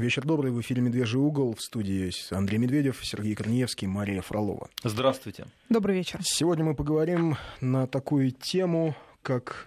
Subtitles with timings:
[0.00, 0.50] Вечер добрый.
[0.50, 1.54] В эфире «Медвежий угол».
[1.54, 4.70] В студии Андрей Медведев, Сергей Корнеевский, Мария Фролова.
[4.82, 5.44] Здравствуйте.
[5.68, 6.20] Добрый вечер.
[6.22, 9.66] Сегодня мы поговорим на такую тему, как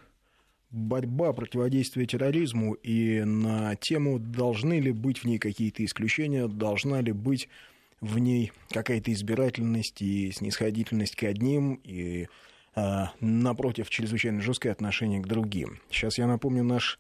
[0.72, 7.12] борьба, противодействие терроризму, и на тему, должны ли быть в ней какие-то исключения, должна ли
[7.12, 7.48] быть
[8.02, 12.28] в ней какая-то избирательность и снисходительность к одним, и
[12.74, 15.80] а, напротив, чрезвычайно жесткое отношение к другим.
[15.92, 16.98] Сейчас я напомню наш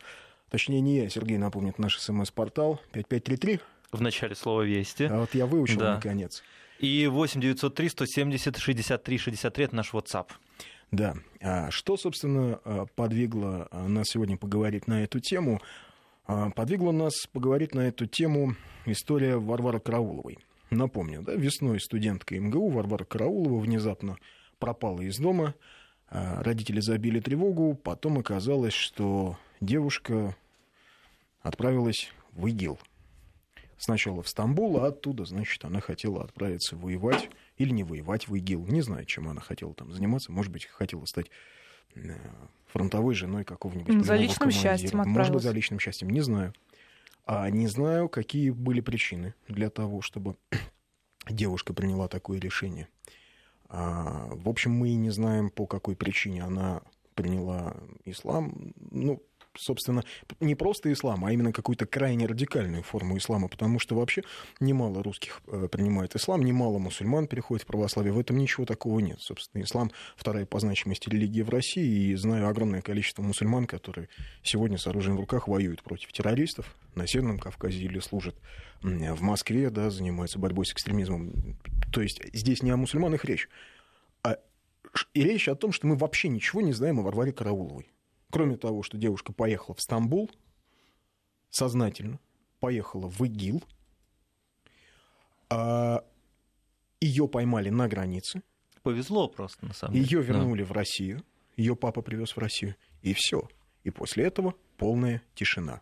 [0.53, 3.59] Точнее, не я, Сергей напомнит наш смс-портал 5533.
[3.91, 5.05] В начале слова «Вести».
[5.05, 5.95] А вот я выучил, да.
[5.95, 6.43] наконец.
[6.77, 10.27] И 8903 170 63 63 это наш WhatsApp.
[10.91, 11.15] Да.
[11.41, 15.59] А что, собственно, а, подвигло а, нас сегодня поговорить на эту тему?
[16.27, 20.37] А, подвигло нас поговорить на эту тему история Варвары Карауловой.
[20.69, 24.17] Напомню, да, весной студентка МГУ Варвара Караулова внезапно
[24.59, 25.55] пропала из дома.
[26.11, 30.35] Родители забили тревогу, потом оказалось, что девушка
[31.43, 32.79] отправилась в ИГИЛ.
[33.77, 38.65] Сначала в Стамбул, а оттуда, значит, она хотела отправиться воевать или не воевать в ИГИЛ.
[38.67, 40.31] Не знаю, чем она хотела там заниматься.
[40.31, 41.27] Может быть, хотела стать
[41.95, 42.15] э,
[42.67, 45.17] фронтовой женой какого-нибудь За личным счастьем отправилась.
[45.17, 46.53] Может быть, за личным счастьем, не знаю.
[47.25, 50.37] А не знаю, какие были причины для того, чтобы
[51.29, 52.87] девушка приняла такое решение.
[53.67, 56.83] А, в общем, мы не знаем, по какой причине она
[57.15, 58.73] приняла ислам.
[58.91, 59.21] Ну,
[59.55, 60.03] собственно,
[60.39, 64.23] не просто ислам, а именно какую-то крайне радикальную форму ислама, потому что вообще
[64.59, 68.13] немало русских э, принимает ислам, немало мусульман переходит в православие.
[68.13, 69.21] В этом ничего такого нет.
[69.21, 74.09] Собственно, ислам вторая по значимости религия в России, и знаю огромное количество мусульман, которые
[74.41, 78.35] сегодня с оружием в руках воюют против террористов на Северном Кавказе или служат
[78.81, 81.57] в Москве, да, занимаются борьбой с экстремизмом.
[81.91, 83.49] То есть здесь не о мусульманах речь,
[84.23, 84.37] а
[85.13, 87.92] и речь о том, что мы вообще ничего не знаем о Варваре Карауловой.
[88.33, 90.31] Кроме того, что девушка поехала в Стамбул
[91.51, 92.19] сознательно,
[92.59, 93.63] поехала в ИГИЛ,
[95.51, 96.03] а
[96.99, 98.41] ее поймали на границе.
[98.81, 100.05] Повезло просто, на самом деле.
[100.05, 100.67] Ее вернули да.
[100.67, 101.23] в Россию,
[101.57, 103.47] ее папа привез в Россию, и все.
[103.83, 105.81] И после этого полная тишина.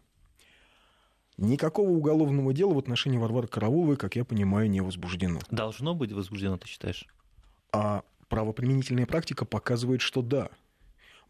[1.38, 5.40] Никакого уголовного дела в отношении Варвары Карауловой, как я понимаю, не возбуждено.
[5.52, 7.06] Должно быть возбуждено, ты считаешь?
[7.72, 10.50] А правоприменительная практика показывает, что да.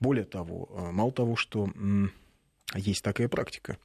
[0.01, 1.69] Более того, э, мало того, что
[2.73, 3.78] есть такая практика,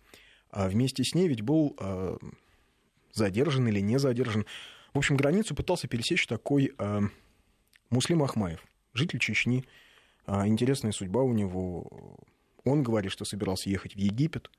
[0.50, 2.16] а вместе с ней ведь был э,
[3.12, 4.46] задержан или не задержан.
[4.94, 7.00] В общем, границу пытался пересечь такой э,
[7.90, 9.64] Муслим Ахмаев, житель Чечни.
[10.24, 12.18] А, интересная судьба у него.
[12.64, 14.50] Он говорит, что собирался ехать в Египет,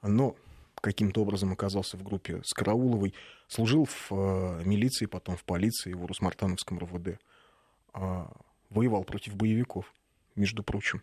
[0.00, 0.34] но
[0.80, 3.14] каким-то образом оказался в группе с Карауловой,
[3.46, 4.10] служил в
[4.64, 7.20] милиции, потом в полиции, в Урусмартановском РВД,
[7.92, 8.32] а,
[8.70, 9.92] воевал против боевиков
[10.34, 11.02] между прочим.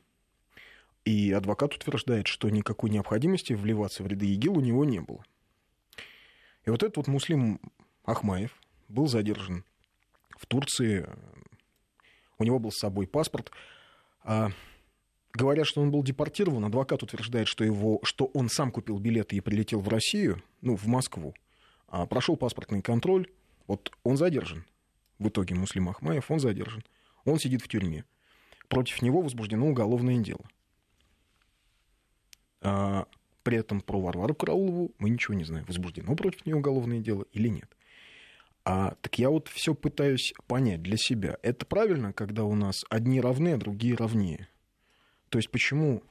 [1.06, 5.24] И адвокат утверждает, что никакой необходимости вливаться в ряды ИГИЛ у него не было.
[6.66, 7.60] И вот этот вот муслим
[8.04, 8.56] Ахмаев
[8.90, 9.64] был задержан
[10.38, 11.08] в Турции.
[12.38, 13.52] У него был с собой паспорт.
[14.24, 14.52] А,
[15.34, 16.66] говорят, что он был депортирован.
[16.66, 20.86] Адвокат утверждает, что, его, что он сам купил билеты и прилетел в Россию, ну, в
[20.86, 21.34] Москву.
[21.88, 23.28] А прошел паспортный контроль.
[23.68, 24.66] Вот он задержан.
[25.18, 26.84] В итоге Муслим Ахмаев, он задержан.
[27.26, 28.06] Он сидит в тюрьме
[28.70, 30.46] против него возбуждено уголовное дело.
[32.62, 33.06] А,
[33.44, 37.50] при этом про Варвару Караулову мы ничего не знаем, возбуждено против нее уголовное дело или
[37.50, 37.76] нет.
[38.64, 41.38] А, так я вот все пытаюсь понять для себя.
[41.42, 44.48] Это правильно, когда у нас одни равны, а другие равнее?
[45.30, 46.04] То есть почему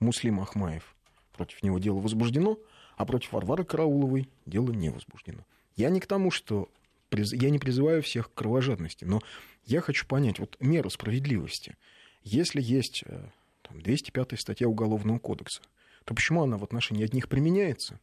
[0.00, 0.94] Муслим Ахмаев
[1.32, 2.58] против него дело возбуждено,
[2.96, 5.44] а против Варвары Карауловой дело не возбуждено?
[5.76, 6.68] Я не к тому, что
[7.10, 9.22] я не призываю всех к кровожадности, но
[9.68, 11.76] я хочу понять вот меру справедливости.
[12.22, 13.28] Если есть э,
[13.62, 15.60] там, 205 статья Уголовного кодекса,
[16.04, 18.00] то почему она в отношении одних применяется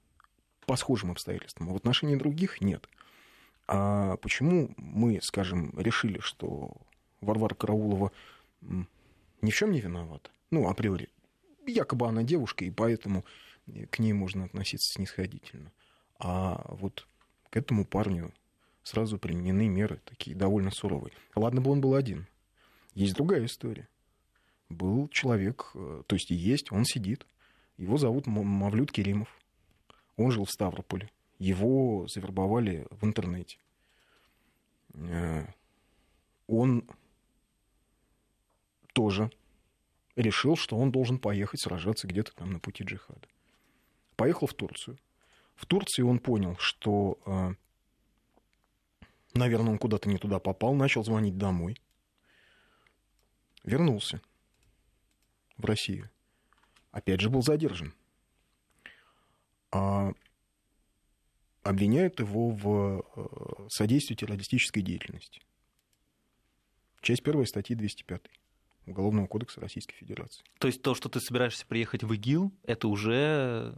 [0.68, 2.88] по схожим обстоятельствам, а в отношении других нет?
[3.68, 6.72] А почему мы, скажем, решили, что
[7.20, 8.12] Варвара Караулова
[8.62, 10.30] ни в чем не виновата?
[10.52, 11.10] Ну, априори.
[11.66, 13.26] Якобы она девушка, и поэтому
[13.90, 15.72] к ней можно относиться снисходительно.
[16.20, 17.08] А вот
[17.50, 18.32] к этому парню
[18.86, 21.12] сразу применены меры такие довольно суровые.
[21.36, 22.28] Ладно бы он был один.
[22.94, 23.90] Есть другая история.
[24.70, 27.26] Был человек, э, то есть и есть, он сидит.
[27.78, 29.28] Его зовут Мавлют Керимов.
[30.18, 31.10] Он жил в Ставрополе.
[31.40, 33.58] Его завербовали в интернете.
[34.94, 35.48] Э,
[36.48, 36.88] он
[38.94, 39.32] тоже
[40.16, 43.28] решил, что он должен поехать сражаться где-то там на пути джихада.
[44.16, 45.00] Поехал в Турцию.
[45.56, 47.56] В Турции он понял, что э,
[49.36, 51.78] Наверное, он куда-то не туда попал, начал звонить домой.
[53.64, 54.22] Вернулся
[55.58, 56.10] в Россию.
[56.92, 57.94] Опять же был задержан.
[59.72, 60.14] А
[61.64, 65.42] обвиняют его в э, содействии террористической деятельности.
[67.02, 68.22] Часть первой статьи 205
[68.86, 70.46] Уголовного кодекса Российской Федерации.
[70.60, 73.76] То есть то, что ты собираешься приехать в ИГИЛ, это уже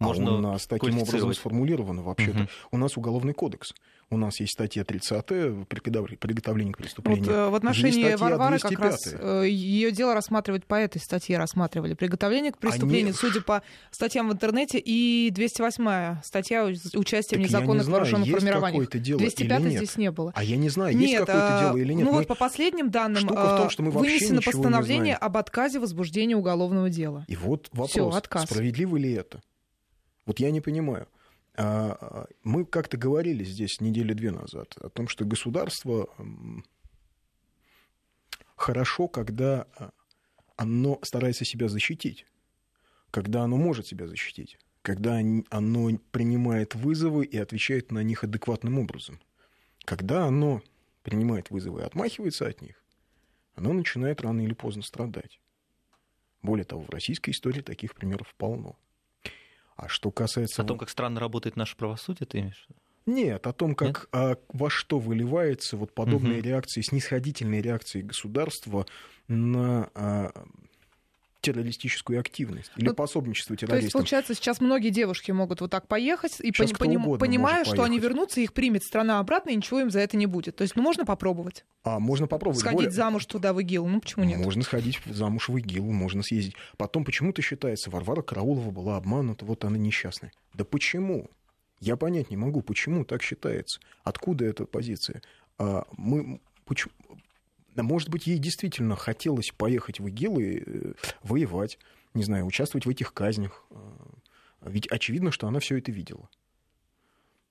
[0.00, 2.40] можно а у нас таким образом сформулировано вообще-то.
[2.40, 2.48] Угу.
[2.72, 3.74] У нас уголовный кодекс.
[4.10, 5.26] У нас есть статья 30
[5.68, 7.24] приготовление к преступлению.
[7.24, 8.60] Вот, э, в отношении Варвары 205.
[8.60, 11.94] как раз э, ее дело рассматривать по этой статье рассматривали.
[11.94, 13.12] Приготовление к преступлению, Они...
[13.12, 18.90] судя по статьям в интернете, и 208 статья участия в незаконных вооруженных формированиях.
[18.90, 20.32] 205 здесь не было.
[20.34, 22.04] А я не знаю, есть какое-то дело или нет.
[22.04, 22.18] Ну мы...
[22.18, 27.24] вот по последним данным том, что мы вынесено постановление об отказе возбуждения уголовного дела.
[27.28, 28.44] И вот вопрос, Всё, отказ.
[28.44, 29.40] справедливо ли это?
[30.26, 31.08] Вот я не понимаю.
[31.56, 36.08] А, а, мы как-то говорили здесь недели две назад о том, что государство
[38.56, 39.90] хорошо, когда а,
[40.56, 42.26] оно старается себя защитить,
[43.10, 49.20] когда оно может себя защитить, когда оно принимает вызовы и отвечает на них адекватным образом.
[49.84, 50.62] Когда оно
[51.02, 52.82] принимает вызовы и отмахивается от них,
[53.54, 55.40] оно начинает рано или поздно страдать.
[56.42, 58.76] Более того, в российской истории таких примеров полно.
[59.76, 60.62] А что касается...
[60.62, 62.68] О том, как странно работает наше правосудие, ты имеешь?
[63.06, 66.46] Нет, о том, как А, во что выливается вот подобные угу.
[66.46, 68.86] реакции, снисходительные реакции государства
[69.28, 70.32] на а,
[71.44, 73.80] террористическую активность или ну, пособничество террористам.
[73.80, 77.82] То есть, получается, сейчас многие девушки могут вот так поехать, и пони- поним- понимая, что
[77.82, 80.56] они вернутся, их примет страна обратно, и ничего им за это не будет.
[80.56, 81.64] То есть, ну, можно попробовать.
[81.82, 82.60] А, можно попробовать.
[82.60, 82.90] Сходить Более...
[82.90, 84.38] замуж туда, в ИГИЛ, ну, почему нет?
[84.38, 86.54] Можно сходить замуж в ИГИЛ, можно съездить.
[86.76, 90.32] Потом почему-то считается, Варвара Караулова была обманута, вот она несчастная.
[90.54, 91.30] Да почему?
[91.80, 93.80] Я понять не могу, почему так считается.
[94.04, 95.20] Откуда эта позиция?
[95.58, 96.92] А, мы, почему,
[97.82, 100.92] может быть, ей действительно хотелось поехать в ИГИЛ и э,
[101.22, 101.78] воевать,
[102.14, 103.64] не знаю, участвовать в этих казнях.
[103.70, 106.28] А, ведь очевидно, что она все это видела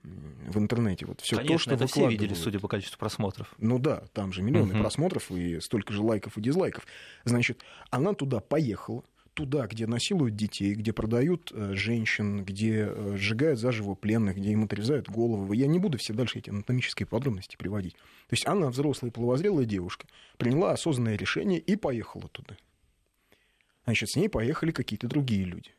[0.04, 1.06] в интернете.
[1.06, 3.54] Вот все Конечно, то, что это все видели, судя по количеству просмотров.
[3.58, 4.82] Ну да, там же миллионы uh-huh.
[4.82, 6.86] просмотров и столько же лайков и дизлайков.
[7.24, 9.04] Значит, она туда поехала,
[9.34, 14.64] туда, где насилуют детей, где продают э, женщин, где э, сжигают заживо пленных, где им
[14.64, 15.56] отрезают головы.
[15.56, 17.94] Я не буду все дальше эти анатомические подробности приводить.
[17.94, 20.08] То есть она, взрослая половозрелая девушка,
[20.38, 22.56] приняла осознанное решение и поехала туда.
[23.86, 25.72] Значит, с ней поехали какие-то другие люди.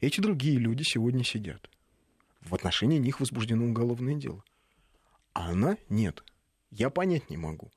[0.00, 1.70] Эти другие люди сегодня сидят.
[2.42, 4.44] В отношении них возбуждено уголовное дело.
[5.32, 6.22] А она нет.
[6.70, 7.70] Я понять не могу.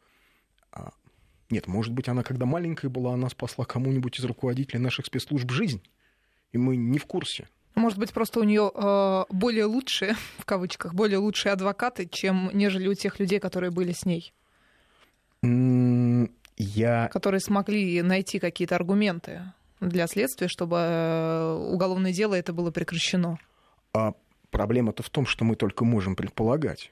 [1.49, 5.81] Нет, может быть, она, когда маленькая была, она спасла кому-нибудь из руководителей наших спецслужб жизнь.
[6.51, 7.47] И мы не в курсе.
[7.75, 12.87] Может быть, просто у нее э, более лучшие, в кавычках, более лучшие адвокаты, чем нежели
[12.87, 14.33] у тех людей, которые были с ней.
[16.57, 17.07] Я...
[17.09, 23.37] Которые смогли найти какие-то аргументы для следствия, чтобы э, уголовное дело это было прекращено.
[23.93, 24.13] А
[24.49, 26.91] проблема-то в том, что мы только можем предполагать.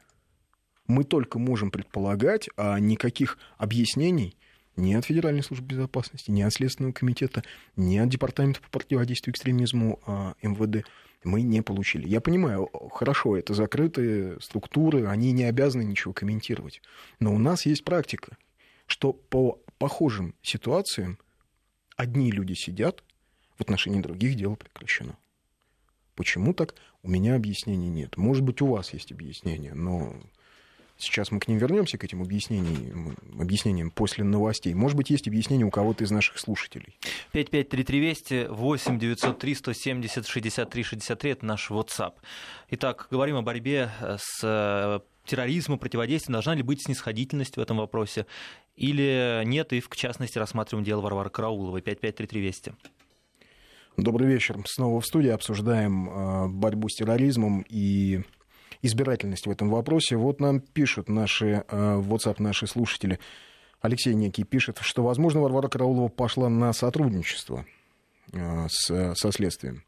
[0.85, 4.37] Мы только можем предполагать, а никаких объяснений
[4.75, 7.43] ни от Федеральной службы безопасности, ни от Следственного комитета,
[7.75, 10.85] ни от Департамента по противодействию экстремизму а, МВД
[11.23, 12.07] мы не получили.
[12.07, 16.81] Я понимаю, хорошо, это закрытые структуры, они не обязаны ничего комментировать.
[17.19, 18.37] Но у нас есть практика,
[18.85, 21.17] что по похожим ситуациям
[21.97, 23.03] одни люди сидят,
[23.57, 25.17] в отношении других дело прекращено.
[26.15, 26.75] Почему так?
[27.03, 28.17] У меня объяснений нет.
[28.17, 30.15] Может быть, у вас есть объяснение, но
[30.97, 34.73] Сейчас мы к ним вернемся, к этим объяснениям, объяснениям после новостей.
[34.73, 36.97] Может быть, есть объяснение у кого-то из наших слушателей.
[37.33, 42.13] 553320 8 903 170 63 63 это наш WhatsApp.
[42.69, 46.33] Итак, говорим о борьбе с э, терроризмом, противодействием.
[46.33, 48.25] Должна ли быть снисходительность в этом вопросе
[48.77, 49.73] или нет?
[49.73, 51.81] И в частности рассматриваем дело Варвары Карауловой.
[51.81, 52.73] 553320.
[53.97, 54.57] Добрый вечер.
[54.65, 58.21] Снова в студии обсуждаем э, борьбу с терроризмом и
[58.85, 60.15] избирательность в этом вопросе.
[60.15, 63.19] Вот нам пишут наши, э, в WhatsApp наши слушатели.
[63.81, 67.65] Алексей Некий пишет, что, возможно, Варвара Караулова пошла на сотрудничество
[68.33, 69.83] э, с, со следствием.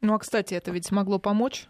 [0.00, 1.68] Ну, а, кстати, это ведь могло помочь?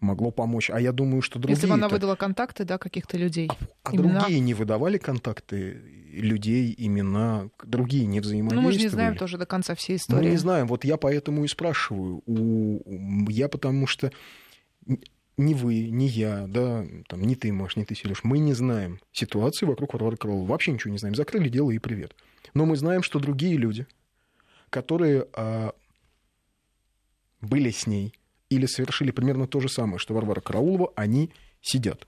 [0.00, 0.70] Могло помочь.
[0.70, 1.54] А я думаю, что другие...
[1.54, 3.48] Если бы она выдала контакты, да, каких-то людей.
[3.82, 5.80] А, а другие не выдавали контакты
[6.12, 8.62] людей, имена, другие не взаимодействовали.
[8.62, 10.24] Ну, мы же не знаем тоже до конца всей истории.
[10.24, 10.66] Мы не знаем.
[10.66, 12.22] Вот я поэтому и спрашиваю.
[12.26, 13.30] У...
[13.30, 14.12] Я потому что
[15.36, 19.00] ни вы, ни я, да, там, ни ты, Маш, ни ты, Сереж, мы не знаем
[19.12, 20.46] ситуации вокруг Варвары Крыловой.
[20.46, 21.14] Вообще ничего не знаем.
[21.14, 22.14] Закрыли дело и привет.
[22.54, 23.86] Но мы знаем, что другие люди,
[24.70, 25.74] которые а,
[27.40, 28.14] были с ней
[28.48, 32.06] или совершили примерно то же самое, что Варвара Караулова, они сидят.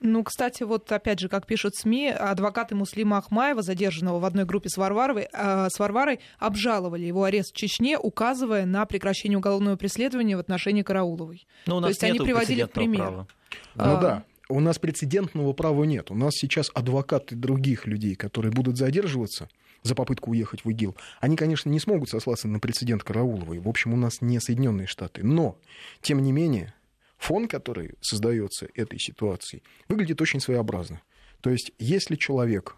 [0.00, 4.68] Ну, кстати, вот опять же, как пишут СМИ, адвокаты Муслима Ахмаева, задержанного в одной группе
[4.68, 10.36] с, Варваровой, э, с Варварой, обжаловали его арест в Чечне, указывая на прекращение уголовного преследования
[10.36, 11.46] в отношении Карауловой.
[11.66, 13.06] Но у нас То есть они приводили в пример.
[13.06, 13.26] Права.
[13.74, 14.00] Ну а...
[14.00, 16.10] да, у нас прецедентного права нет.
[16.10, 19.48] У нас сейчас адвокаты других людей, которые будут задерживаться
[19.82, 23.60] за попытку уехать в ИГИЛ, они, конечно, не смогут сослаться на прецедент Карауловой.
[23.60, 25.24] В общем, у нас не Соединенные Штаты.
[25.24, 25.58] Но,
[26.02, 26.74] тем не менее,
[27.16, 31.00] фон, который создается этой ситуацией, выглядит очень своеобразно.
[31.40, 32.76] То есть, если человек...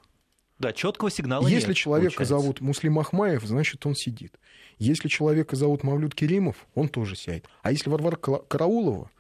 [0.59, 2.35] Да, четкого сигнала Если нет, человека получается.
[2.35, 4.39] зовут Муслим Ахмаев, значит, он сидит.
[4.79, 7.47] Если человека зовут Мавлюд Керимов, он тоже сядет.
[7.63, 9.11] А если Варвара Караулова,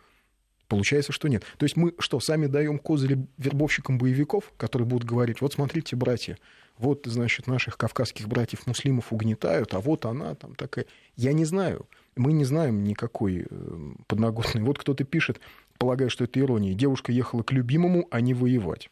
[0.69, 1.45] Получается, что нет.
[1.57, 6.37] То есть мы что, сами даем козыри вербовщикам боевиков, которые будут говорить, вот смотрите, братья,
[6.77, 10.85] вот, значит, наших кавказских братьев-муслимов угнетают, а вот она там такая.
[11.17, 11.89] Я не знаю.
[12.19, 14.63] Мы не знаем никакой э, подноготной.
[14.63, 15.41] Вот кто-то пишет,
[15.79, 16.75] полагаю, что это ирония.
[16.75, 18.91] Девушка ехала к любимому, а не воевать.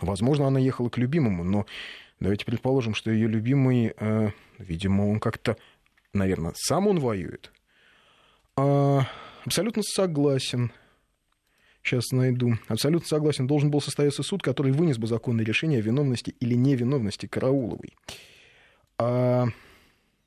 [0.00, 1.66] Возможно, она ехала к любимому, но
[2.20, 5.56] давайте предположим, что ее любимый, э, видимо, он как-то,
[6.12, 7.50] наверное, сам он воюет.
[8.56, 9.08] А,
[9.44, 10.70] абсолютно согласен
[11.82, 12.58] сейчас найду.
[12.68, 13.46] Абсолютно согласен.
[13.46, 17.94] Должен был состояться суд, который вынес бы законное решение о виновности или невиновности Карауловой.
[18.98, 19.46] А...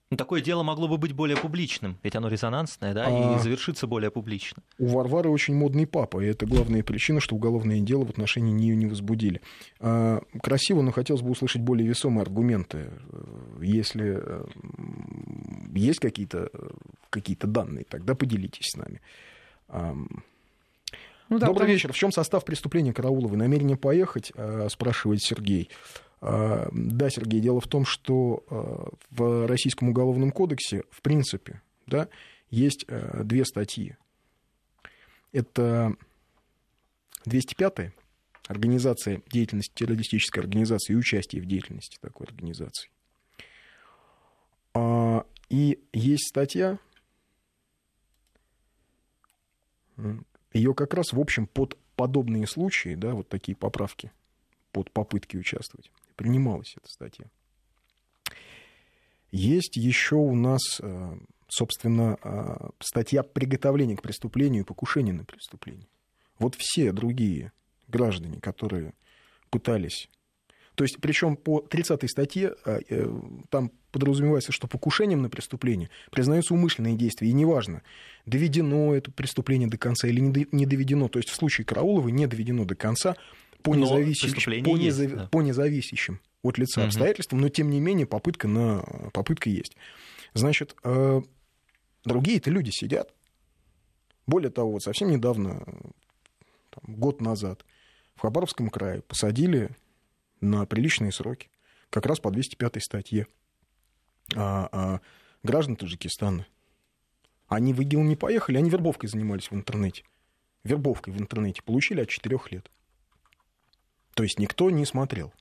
[0.10, 3.36] Ну, такое дело могло бы быть более публичным, ведь оно резонансное, да, а...
[3.36, 4.64] и завершиться более публично.
[4.80, 8.76] У Варвары очень модный папа, и это главная причина, что уголовное дело в отношении нее
[8.78, 9.42] не возбудили.
[9.82, 12.90] А, красиво, но хотелось бы услышать более весомые аргументы.
[13.62, 14.24] Если
[15.76, 16.52] есть какие-то
[17.10, 19.02] какие данные, тогда поделитесь с нами.
[21.30, 21.74] Ну, да, Добрый потому...
[21.74, 21.92] вечер.
[21.92, 23.38] В чем состав преступления Карауловой?
[23.38, 25.70] Намерение поехать, э, спрашивает Сергей.
[26.22, 32.10] Э, да, Сергей, дело в том, что э, в Российском уголовном кодексе, в принципе, да,
[32.50, 33.96] есть две статьи.
[35.34, 35.96] Это
[37.26, 37.92] 205
[38.48, 42.90] организация деятельности террористической организации и участие в деятельности такой организации.
[44.74, 46.80] А, и есть статья
[50.54, 54.12] ее как раз, в общем, под подобные случаи, да, вот такие поправки,
[54.72, 57.28] под попытки участвовать, принималась эта статья.
[59.32, 65.88] Есть еще у нас, э, собственно, э, статья приготовления к преступлению и покушения на преступление.
[66.40, 67.54] Вот все другие
[67.88, 68.94] граждане, которые
[69.50, 70.10] пытались
[70.78, 72.80] то есть, причем по 30 статье э,
[73.50, 77.30] там подразумевается, что покушением на преступление признаются умышленные действия.
[77.30, 77.82] И неважно,
[78.28, 81.08] доведено это преступление до конца или не доведено.
[81.08, 83.16] То есть в случае Караулова не доведено до конца
[83.64, 85.18] по, независящим, по, есть, незав...
[85.18, 85.28] да.
[85.28, 86.88] по независящим от лица угу.
[86.88, 88.82] обстоятельствам, но тем не менее попытка, на...
[89.14, 89.76] попытка есть.
[90.34, 91.22] Значит, э,
[92.04, 93.14] другие-то люди сидят.
[94.26, 95.64] Более того, вот совсем недавно,
[96.70, 97.66] там, год назад,
[98.16, 99.70] в Хабаровском крае посадили
[100.42, 101.50] на приличные сроки,
[101.90, 103.28] как раз по 205 статье.
[104.36, 105.02] А, а
[105.44, 106.46] граждан Таджикистана,
[107.48, 110.04] они в ИГИЛ не поехали, они вербовкой занимались в интернете.
[110.64, 112.70] Вербовкой в интернете получили от 4 лет.
[114.18, 115.32] То есть никто не смотрел,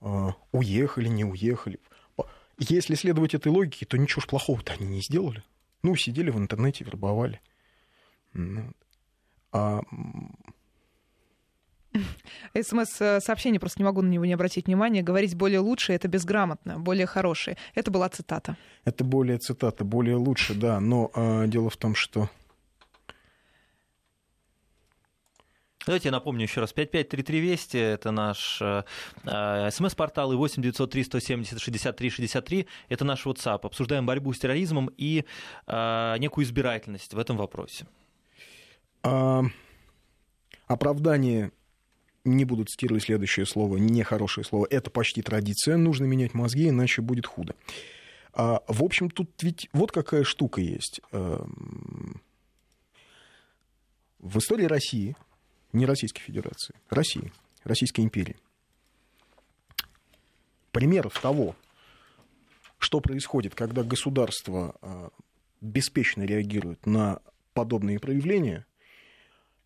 [0.00, 1.78] а, уехали, не уехали.
[2.58, 5.44] Если следовать этой логике, то ничего ж плохого-то они не сделали.
[5.84, 7.40] Ну, сидели в интернете, вербовали.
[9.52, 9.80] А
[12.60, 15.02] СМС-сообщение, просто не могу на него не обратить внимания.
[15.02, 17.56] Говорить более лучше— это безграмотно, более хорошее.
[17.76, 18.56] Это была цитата.
[18.84, 20.80] Это более цитата, более лучше, да.
[20.80, 22.28] Но э, дело в том, что...
[25.90, 26.72] Давайте я напомню еще раз.
[26.72, 28.84] 5533 Вести— это наш э,
[29.24, 33.58] э смс-портал, и 8 903 170 63 63— это наш WhatsApp.
[33.64, 35.24] Обсуждаем борьбу с терроризмом и
[35.66, 37.88] э, некую избирательность в этом вопросе.
[39.02, 39.42] А,
[40.68, 41.50] оправдание
[42.22, 47.26] не буду цитировать следующее слово, нехорошее слово, это почти традиция, нужно менять мозги, иначе будет
[47.26, 47.56] худо.
[48.32, 51.00] А, в общем, тут ведь вот какая штука есть.
[51.10, 52.22] Эм,
[54.20, 55.16] в истории России,
[55.72, 57.32] не Российской Федерации, России,
[57.64, 58.36] Российской империи,
[60.72, 61.56] примеров того,
[62.78, 65.10] что происходит, когда государство э,
[65.60, 67.20] беспечно реагирует на
[67.52, 68.66] подобные проявления,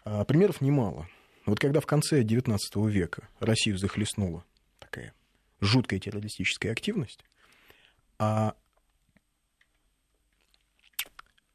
[0.05, 1.09] э, примеров немало.
[1.47, 2.59] Вот когда в конце XIX
[2.91, 4.45] века Россию захлестнула
[4.79, 5.15] такая
[5.61, 7.25] жуткая террористическая активность,
[8.19, 8.55] а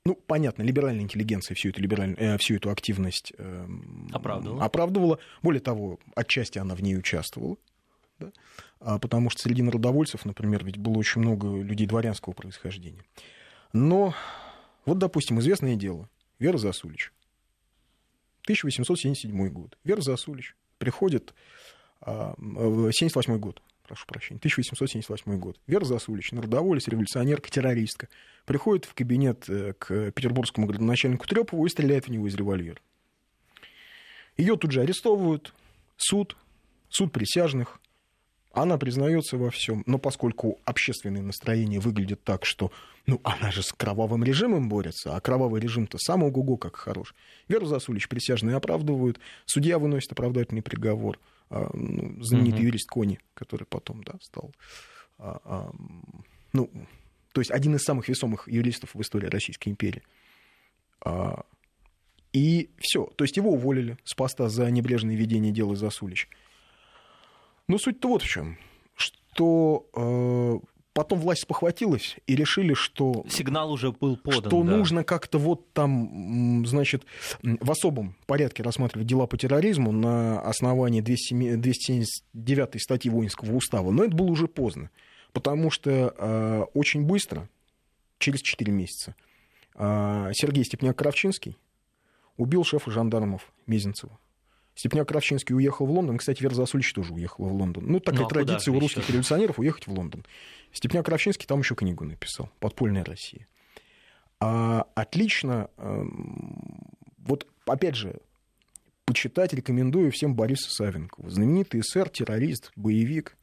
[0.05, 2.15] ну, понятно, либеральная интеллигенция всю эту, либераль...
[2.17, 3.67] э, всю эту активность э,
[4.11, 4.63] оправдывала.
[4.63, 5.19] оправдывала.
[5.41, 7.57] Более того, отчасти она в ней участвовала.
[8.19, 8.31] Да?
[8.79, 13.03] А потому что среди народовольцев, например, ведь было очень много людей дворянского происхождения.
[13.73, 14.13] Но
[14.85, 17.11] вот, допустим, известное дело, Вера Засулич.
[18.43, 19.77] 1877 год.
[19.83, 21.33] Вера Засулич приходит...
[22.05, 25.59] 78 год, прошу прощения, 1878 год.
[25.65, 28.07] Вера Засулич, народоволец, революционерка, террористка,
[28.45, 32.77] приходит в кабинет э, к петербургскому градоначальнику Трёпову и стреляет в него из револьвера.
[34.37, 35.53] Ее тут же арестовывают,
[35.97, 36.37] суд,
[36.89, 37.79] суд присяжных,
[38.51, 42.71] она признается во всем, но поскольку общественное настроение выглядит так, что
[43.05, 47.15] ну, она же с кровавым режимом борется, а кровавый режим-то сам ого-го как хорош.
[47.47, 52.65] Веру Засулич присяжные оправдывают, судья выносит оправдательный приговор, знаменитый mm-hmm.
[52.65, 54.53] юрист Кони, который потом да, стал,
[55.17, 55.71] а, а,
[56.53, 56.69] ну,
[57.33, 60.03] то есть один из самых весомых юристов в истории Российской империи.
[61.01, 61.43] А,
[62.33, 66.29] и все, то есть его уволили с поста за небрежное ведение дела Засулич.
[67.67, 68.57] Но суть-то вот в чем,
[68.95, 70.67] что э,
[70.99, 73.23] потом власть похватилась и решили, что...
[73.29, 74.41] Сигнал уже был подан.
[74.41, 74.75] Что да.
[74.75, 77.05] нужно как-то вот там, значит,
[77.41, 83.91] в особом порядке рассматривать дела по терроризму на основании 279 статьи воинского устава.
[83.91, 84.89] Но это было уже поздно,
[85.31, 87.47] потому что э, очень быстро,
[88.17, 89.15] через 4 месяца,
[89.75, 91.55] э, Сергей Степняк-Кравчинский
[92.35, 94.19] убил шефа жандармов Мезенцева.
[94.79, 96.17] Степняк Кравчинский уехал в Лондон.
[96.17, 97.83] Кстати, Вера Засулич тоже уехала в Лондон.
[97.85, 100.25] Ну, такая ну, а традиция у русских революционеров уехать в Лондон.
[100.71, 103.45] Степняк Кравчинский там еще книгу написал «Подпольная Россия».
[104.39, 105.69] А, отлично.
[105.75, 108.21] Эм, вот, опять же,
[109.03, 111.29] почитать рекомендую всем Бориса Савенкова.
[111.29, 113.35] Знаменитый эсер, террорист, боевик,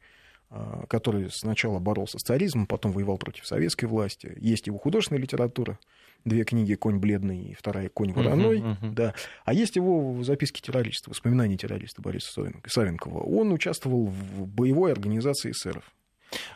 [0.88, 4.37] который сначала боролся с царизмом, потом воевал против советской власти.
[4.41, 5.79] Есть его художественная литература–
[6.26, 8.59] две книги «Конь бледный» и вторая «Конь вороной».
[8.59, 8.93] Uh-huh, uh-huh.
[8.93, 9.15] Да.
[9.45, 13.21] А есть его записки террориста, воспоминания террориста Бориса Савенкова.
[13.21, 15.93] Он участвовал в боевой организации эсеров.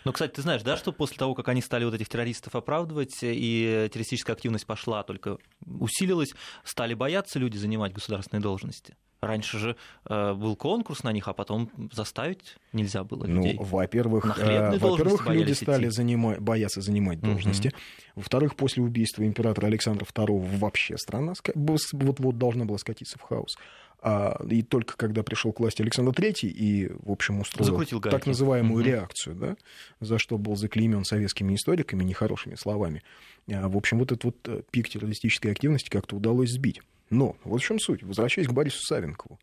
[0.04, 3.18] Ну, кстати, ты знаешь, да, что после того, как они стали вот этих террористов оправдывать,
[3.22, 6.30] и террористическая активность пошла, только усилилась,
[6.64, 8.96] стали бояться люди занимать государственные должности?
[9.22, 9.76] Раньше же
[10.08, 13.56] э, был конкурс на них, а потом заставить нельзя было ну, людей.
[13.58, 17.68] Ну, во-первых, э, во-первых люди стали занимать, бояться занимать должности.
[17.68, 17.76] Угу.
[18.16, 23.56] Во-вторых, после убийства императора Александра II вообще страна вот-вот должна была скатиться в хаос.
[24.02, 28.80] А, и только когда пришел к власти Александр III и, в общем, устроил так называемую
[28.80, 28.88] угу.
[28.88, 29.56] реакцию, да,
[30.00, 33.02] за что был заклеймен советскими историками нехорошими словами,
[33.52, 36.80] а, в общем, вот этот вот э, пик террористической активности как-то удалось сбить.
[37.10, 38.02] Но вот в чем суть.
[38.02, 39.38] Возвращаясь к Борису Савенкову.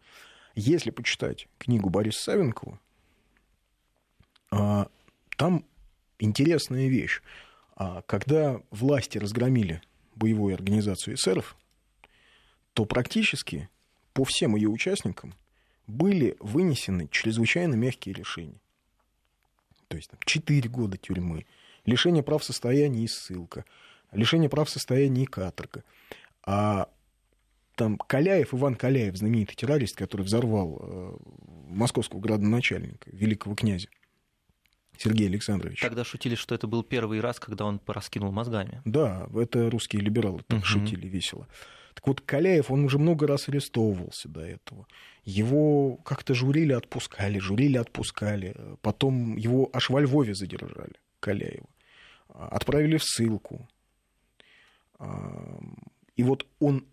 [0.56, 2.80] Если почитать книгу Бориса Савенкова,
[4.50, 4.88] а,
[5.36, 5.66] там
[6.18, 7.22] интересная вещь.
[7.76, 9.82] А, когда власти разгромили
[10.16, 11.56] боевую организацию эсеров,
[12.74, 13.70] то практически
[14.14, 15.36] по всем ее участникам
[15.86, 18.60] были вынесены чрезвычайно мягкие решения.
[19.88, 21.46] То есть там, 4 года тюрьмы,
[21.86, 23.64] лишение прав состояния и ссылка,
[24.12, 25.84] лишение прав состояния и каторга.
[26.44, 26.90] А
[27.78, 31.18] там Каляев, Иван Каляев, знаменитый террорист, который взорвал э,
[31.70, 33.88] московского градоначальника, великого князя
[34.98, 35.88] Сергея Александровича.
[35.88, 38.82] Тогда шутили, что это был первый раз, когда он пораскинул мозгами.
[38.84, 40.66] Да, это русские либералы так угу.
[40.66, 41.48] шутили весело.
[41.94, 44.88] Так вот, Каляев, он уже много раз арестовывался до этого.
[45.24, 48.56] Его как-то журили, отпускали, журили, отпускали.
[48.82, 51.68] Потом его аж во Львове задержали, Каляева.
[52.28, 53.68] Отправили в ссылку.
[56.16, 56.86] И вот он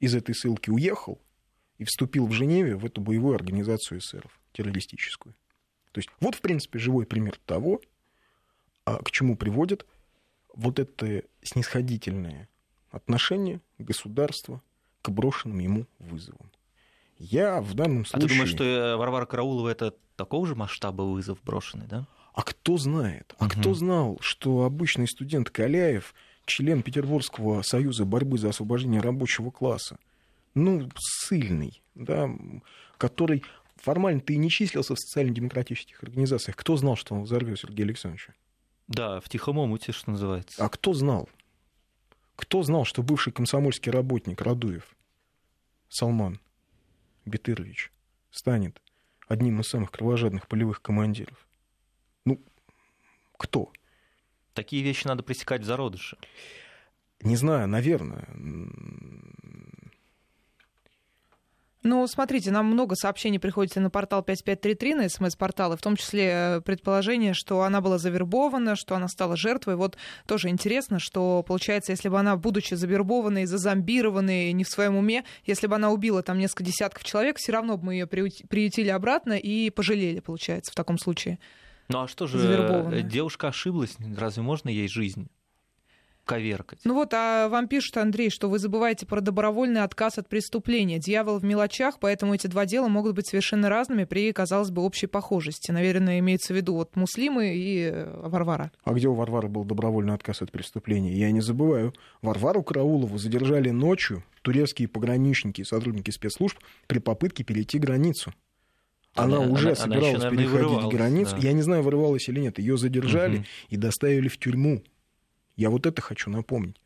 [0.00, 1.20] из этой ссылки уехал
[1.78, 5.34] и вступил в Женеве в эту боевую организацию эсеров, террористическую.
[5.92, 7.80] То есть вот, в принципе, живой пример того,
[8.84, 9.86] а к чему приводит
[10.54, 12.48] вот это снисходительное
[12.90, 14.62] отношение государства
[15.02, 16.50] к брошенным ему вызовам.
[17.18, 18.26] Я в данном случае...
[18.26, 22.06] А ты думаешь, что э, Варвара Караулова это такого же масштаба вызов брошенный, да?
[22.32, 23.34] А кто знает?
[23.38, 23.52] А угу.
[23.52, 26.14] кто знал, что обычный студент Каляев
[26.50, 29.98] член Петербургского союза борьбы за освобождение рабочего класса,
[30.54, 32.28] ну, сильный, да,
[32.98, 33.44] который
[33.76, 36.56] формально-то и не числился в социально-демократических организациях.
[36.56, 38.34] Кто знал, что он взорвет Сергея Александровича?
[38.88, 40.62] Да, в тихом омуте, что называется.
[40.62, 41.28] А кто знал?
[42.34, 44.96] Кто знал, что бывший комсомольский работник Радуев,
[45.88, 46.40] Салман
[47.26, 47.92] Бетырович,
[48.30, 48.82] станет
[49.28, 51.46] одним из самых кровожадных полевых командиров?
[52.24, 52.42] Ну,
[53.36, 53.72] кто?
[54.54, 56.16] Такие вещи надо пресекать в зародыше.
[57.22, 58.28] Не знаю, наверное.
[61.82, 66.28] Ну, смотрите, нам много сообщений приходится на портал 5533, на смс-портал, и в том числе
[66.28, 69.76] э, предположение, что она была завербована, что она стала жертвой.
[69.76, 75.24] Вот тоже интересно, что, получается, если бы она, будучи завербованной, зазомбированной, не в своем уме,
[75.46, 79.32] если бы она убила там несколько десятков человек, все равно бы мы ее приютили обратно
[79.32, 81.38] и пожалели, получается, в таком случае.
[81.90, 85.28] Ну а что же, девушка ошиблась, разве можно ей жизнь?
[86.30, 86.78] коверкать.
[86.84, 91.00] Ну вот, а вам пишут, Андрей, что вы забываете про добровольный отказ от преступления.
[91.00, 95.08] Дьявол в мелочах, поэтому эти два дела могут быть совершенно разными при, казалось бы, общей
[95.08, 95.72] похожести.
[95.72, 98.70] Наверное, имеется в виду вот Муслимы и э, Варвара.
[98.84, 101.12] А где у Варвары был добровольный отказ от преступления?
[101.12, 101.94] Я не забываю.
[102.22, 108.32] Варвару Караулову задержали ночью турецкие пограничники и сотрудники спецслужб при попытке перейти границу.
[109.14, 111.36] Она, она уже она, собиралась она еще, наверное, переходить границу.
[111.36, 111.42] Да.
[111.42, 112.58] Я не знаю, вырывалась или нет.
[112.58, 113.46] Ее задержали угу.
[113.68, 114.82] и доставили в тюрьму.
[115.56, 116.76] Я вот это хочу напомнить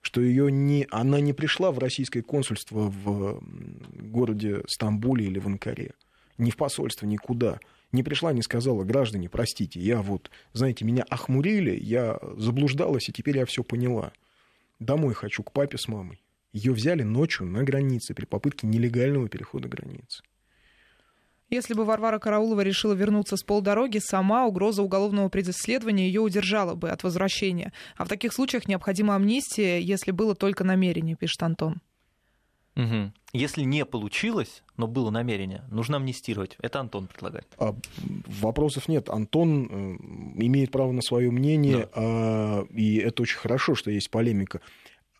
[0.00, 3.42] что ее не, она не пришла в российское консульство в
[3.92, 5.92] городе Стамбуле или в Анкаре,
[6.38, 7.60] ни в посольство, никуда.
[7.92, 13.38] Не пришла, не сказала, граждане, простите, я вот, знаете, меня охмурили, я заблуждалась, и теперь
[13.38, 14.12] я все поняла.
[14.78, 16.22] Домой хочу, к папе с мамой.
[16.52, 20.22] Ее взяли ночью на границе при попытке нелегального перехода границы.
[21.50, 26.90] Если бы Варвара Караулова решила вернуться с полдороги, сама угроза уголовного преследования ее удержала бы
[26.90, 27.72] от возвращения.
[27.96, 31.80] А в таких случаях необходима амнистия, если было только намерение, пишет Антон.
[32.76, 33.12] Угу.
[33.32, 36.56] Если не получилось, но было намерение, нужно амнистировать.
[36.60, 37.48] Это Антон предлагает.
[37.58, 37.74] А,
[38.26, 39.08] вопросов нет.
[39.08, 39.96] Антон э,
[40.44, 41.88] имеет право на свое мнение, да.
[41.94, 44.60] а, и это очень хорошо, что есть полемика.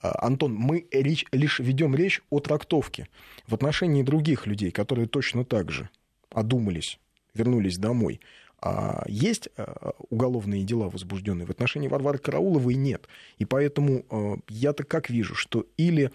[0.03, 3.09] А, Антон, мы речь, лишь ведем речь о трактовке
[3.47, 5.89] в отношении других людей, которые точно так же
[6.31, 6.99] одумались,
[7.35, 8.21] вернулись домой.
[8.61, 13.07] А есть а, уголовные дела возбужденные в отношении Варвары Карауловой нет.
[13.39, 16.11] И поэтому а, я-то как вижу, что или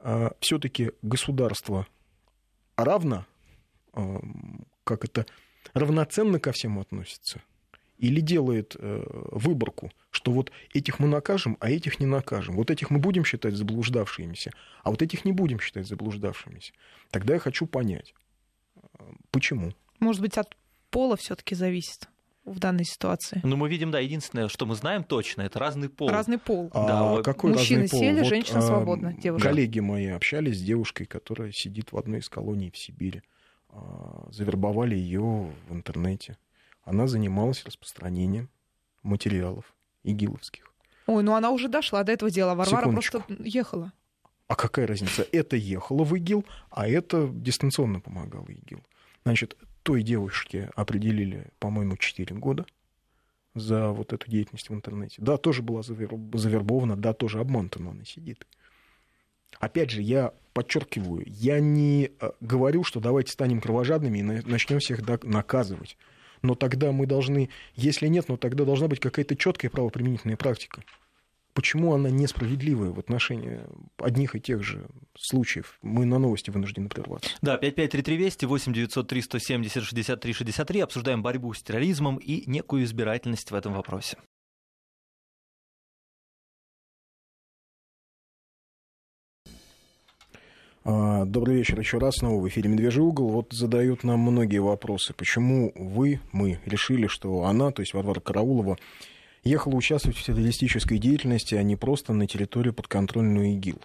[0.00, 1.86] а, все-таки государство
[2.76, 3.26] равно,
[4.84, 5.26] как это,
[5.74, 7.42] равноценно ко всем относится,
[7.98, 12.54] или делает выборку, что вот этих мы накажем, а этих не накажем.
[12.54, 14.52] Вот этих мы будем считать заблуждавшимися,
[14.84, 16.72] а вот этих не будем считать заблуждавшимися.
[17.10, 18.14] Тогда я хочу понять,
[19.30, 19.72] Почему?
[20.00, 20.56] Может быть, от
[20.90, 22.08] пола все-таки зависит
[22.44, 23.40] в данной ситуации.
[23.44, 26.08] Ну, мы видим, да, единственное, что мы знаем точно, это разный пол.
[26.08, 26.70] Разный пол.
[26.72, 27.24] А да, вот.
[27.24, 28.00] какой Мужчины разный пол?
[28.00, 29.48] сели, вот, женщина а, свободна, девушка.
[29.48, 33.22] Коллеги мои общались с девушкой, которая сидит в одной из колоний в Сибири.
[33.68, 36.38] А, завербовали ее в интернете.
[36.84, 38.48] Она занималась распространением
[39.02, 40.72] материалов игиловских.
[41.06, 42.54] Ой, ну она уже дошла до этого дела.
[42.54, 43.20] Варвара Секундочку.
[43.20, 43.92] просто ехала.
[44.48, 45.26] А какая разница?
[45.30, 48.80] Это ехало в ИГИЛ, а это дистанционно помогало ИГИЛ.
[49.24, 52.64] Значит, той девушке определили, по-моему, 4 года
[53.54, 55.16] за вот эту деятельность в интернете.
[55.18, 58.46] Да, тоже была завербована, да, тоже обманута, но она сидит.
[59.60, 65.00] Опять же, я подчеркиваю, я не э, говорю, что давайте станем кровожадными и начнем всех
[65.24, 65.96] наказывать.
[66.42, 70.82] Но тогда мы должны, если нет, но тогда должна быть какая-то четкая правоприменительная практика
[71.58, 73.58] почему она несправедливая в отношении
[73.96, 74.86] одних и тех же
[75.18, 75.80] случаев.
[75.82, 77.30] Мы на новости вынуждены прерваться.
[77.42, 80.80] Да, 5533 Вести, 8 903 170 63 63.
[80.82, 84.18] Обсуждаем борьбу с терроризмом и некую избирательность в этом вопросе.
[90.84, 92.18] А, добрый вечер еще раз.
[92.18, 93.30] Снова в эфире «Медвежий угол».
[93.30, 95.12] Вот задают нам многие вопросы.
[95.12, 98.78] Почему вы, мы решили, что она, то есть Варвара Караулова,
[99.44, 103.80] ехала участвовать в террористической деятельности, а не просто на территорию подконтрольную ИГИЛ.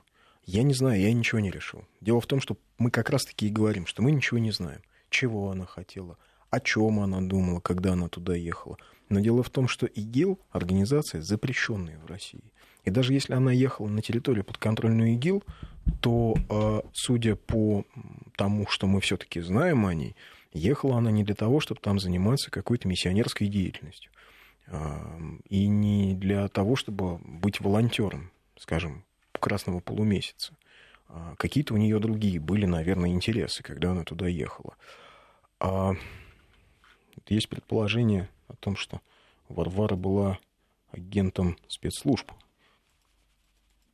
[0.45, 1.83] Я не знаю, я ничего не решил.
[2.01, 4.81] Дело в том, что мы как раз-таки и говорим, что мы ничего не знаем.
[5.09, 6.17] Чего она хотела,
[6.49, 8.77] о чем она думала, когда она туда ехала.
[9.09, 12.51] Но дело в том, что ИГИЛ– организация, запрещенная в России.
[12.83, 15.43] И даже если она ехала на территорию подконтрольную ИГИЛ,
[16.01, 17.85] то, э, судя по
[18.35, 20.15] тому, что мы все-таки знаем о ней,
[20.51, 24.12] ехала она не для того, чтобы там заниматься какой-то миссионерской деятельностью
[25.49, 30.55] и не для того, чтобы быть волонтером, скажем, красного полумесяца.
[31.07, 34.75] А какие-то у нее другие были, наверное, интересы, когда она туда ехала.
[35.59, 35.93] А
[37.27, 39.01] есть предположение о том, что
[39.49, 40.39] Варвара была
[40.91, 42.31] агентом спецслужб.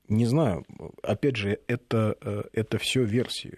[0.08, 0.66] Не знаю,
[1.04, 3.58] опять же, это, э, это все версии.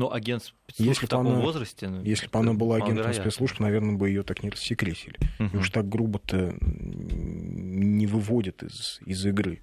[0.00, 1.86] Ну, агент спецслужб если в таком она, возрасте...
[1.86, 5.18] Ну, если бы она была агентом спецслужб, наверное, бы ее так не рассекретили.
[5.38, 5.50] Угу.
[5.52, 9.60] И уж так грубо-то не выводят из, из игры.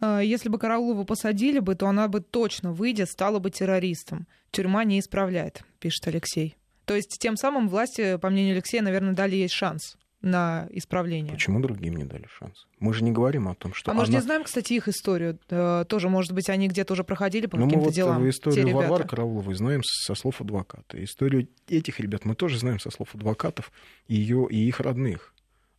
[0.00, 4.26] А, если бы Караулову посадили бы, то она бы точно, выйдя, стала бы террористом.
[4.50, 6.56] Тюрьма не исправляет, пишет Алексей.
[6.86, 11.32] То есть тем самым власти, по мнению Алексея, наверное, дали ей шанс на исправление.
[11.32, 12.66] Почему другим не дали шанс?
[12.80, 13.90] Мы же не говорим о том, что.
[13.90, 14.00] А она...
[14.00, 15.38] мы же не знаем, кстати, их историю.
[15.86, 18.28] тоже, может быть, они где-то уже проходили по каким-то вот делам.
[18.28, 21.02] Историю Варвары Карауловой знаем со слов адвоката.
[21.02, 23.70] Историю этих ребят мы тоже знаем со слов адвокатов
[24.08, 25.34] и, ее, и их родных.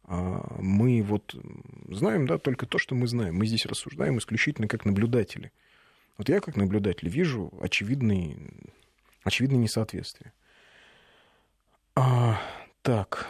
[0.05, 1.35] А мы вот
[1.89, 3.35] знаем, да, только то, что мы знаем.
[3.35, 5.51] Мы здесь рассуждаем исключительно как наблюдатели.
[6.17, 8.37] Вот я как наблюдатель вижу очевидные,
[9.23, 10.33] очевидные несоответствия.
[11.95, 12.41] А,
[12.81, 13.27] так,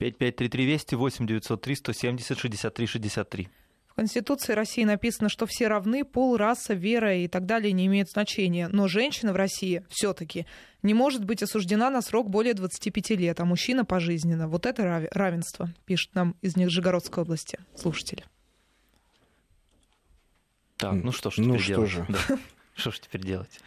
[0.00, 3.48] 5533 Вести, 8 903 170 63 63.
[3.86, 8.08] В Конституции России написано, что все равны, пол, раса, вера и так далее не имеют
[8.08, 8.68] значения.
[8.68, 10.46] Но женщина в России все-таки
[10.82, 14.48] не может быть осуждена на срок более 25 лет, а мужчина пожизненно.
[14.48, 18.24] Вот это равенство, пишет нам из Нижегородской области слушатели.
[20.78, 21.90] Так, ну что ж ну, теперь что делать?
[21.90, 22.06] Же.
[22.08, 22.38] Да.
[22.74, 23.60] Что ж теперь делать?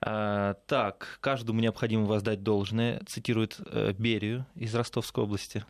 [0.00, 5.64] А, так, каждому необходимо воздать должное, цитирует э, Берию из Ростовской области.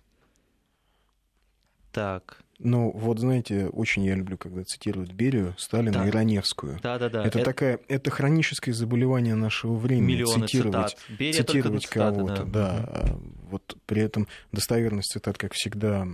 [1.96, 2.40] Так.
[2.58, 6.06] Ну, вот знаете, очень я люблю, когда цитируют Берию, Сталина да.
[6.06, 6.78] и Раневскую.
[6.82, 7.24] Да, да, да.
[7.24, 10.12] Это, это такая, это хроническое заболевание нашего времени.
[10.12, 11.18] Миллионы цитировать, цитат.
[11.18, 12.84] Берия цитировать кого-то, да.
[12.84, 13.00] да.
[13.00, 13.22] Угу.
[13.50, 16.06] Вот при этом достоверность цитат, как всегда,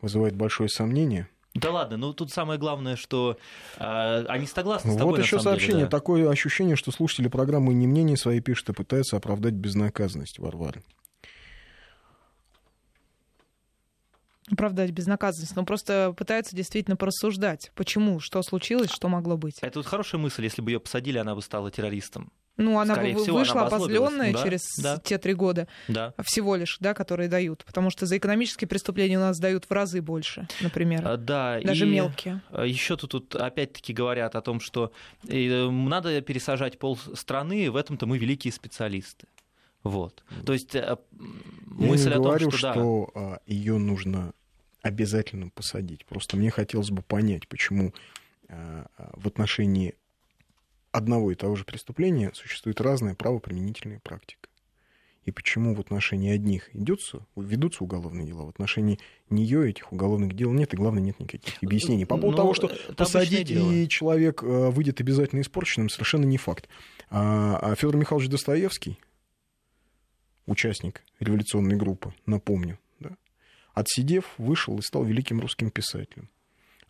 [0.00, 1.28] вызывает большое сомнение.
[1.52, 3.36] Да ладно, ну тут самое главное, что
[3.76, 5.16] э, они согласны с тобой.
[5.16, 5.98] Вот еще сообщение, деле, да.
[5.98, 10.82] такое ощущение, что слушатели программы не мнение свои пишут, а пытаются оправдать безнаказанность Варвары.
[14.50, 19.58] Оправдать безнаказанность, но просто пытаются действительно порассуждать, почему, что случилось, что могло быть.
[19.60, 22.32] Это вот хорошая мысль, если бы ее посадили, она бы стала террористом.
[22.58, 24.98] Ну, она Скорее бы всего, вышла обозленная да, через да.
[24.98, 26.12] те три года да.
[26.24, 27.64] всего лишь, да, которые дают.
[27.64, 31.06] Потому что за экономические преступления у нас дают в разы больше, например.
[31.06, 32.42] А, да, даже и мелкие.
[32.50, 34.90] А, Еще тут, тут опять-таки говорят о том, что
[35.28, 39.28] э, надо пересажать пол страны, в этом-то мы великие специалисты.
[39.84, 40.24] Вот.
[40.44, 43.40] То есть э, мысль Я не о том, говорю, что, что да.
[43.46, 44.32] ее нужно
[44.82, 46.04] обязательно посадить.
[46.06, 47.92] Просто мне хотелось бы понять, почему
[48.48, 49.94] а, а, в отношении
[50.92, 54.48] одного и того же преступления существует разная правоприменительная практика.
[55.24, 60.52] И почему в отношении одних идется, ведутся уголовные дела, в отношении нее этих уголовных дел
[60.52, 62.06] нет, и главное, нет никаких объяснений.
[62.06, 66.68] По поводу Но того, что посадить и человек а, выйдет обязательно испорченным, совершенно не факт.
[67.10, 68.98] А Федор Михайлович Достоевский,
[70.46, 72.78] участник революционной группы, напомню,
[73.78, 76.28] отсидев, вышел и стал великим русским писателем.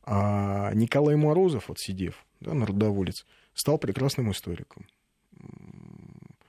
[0.05, 4.87] А Николай Морозов, отсидев, да, народоволец, стал прекрасным историком.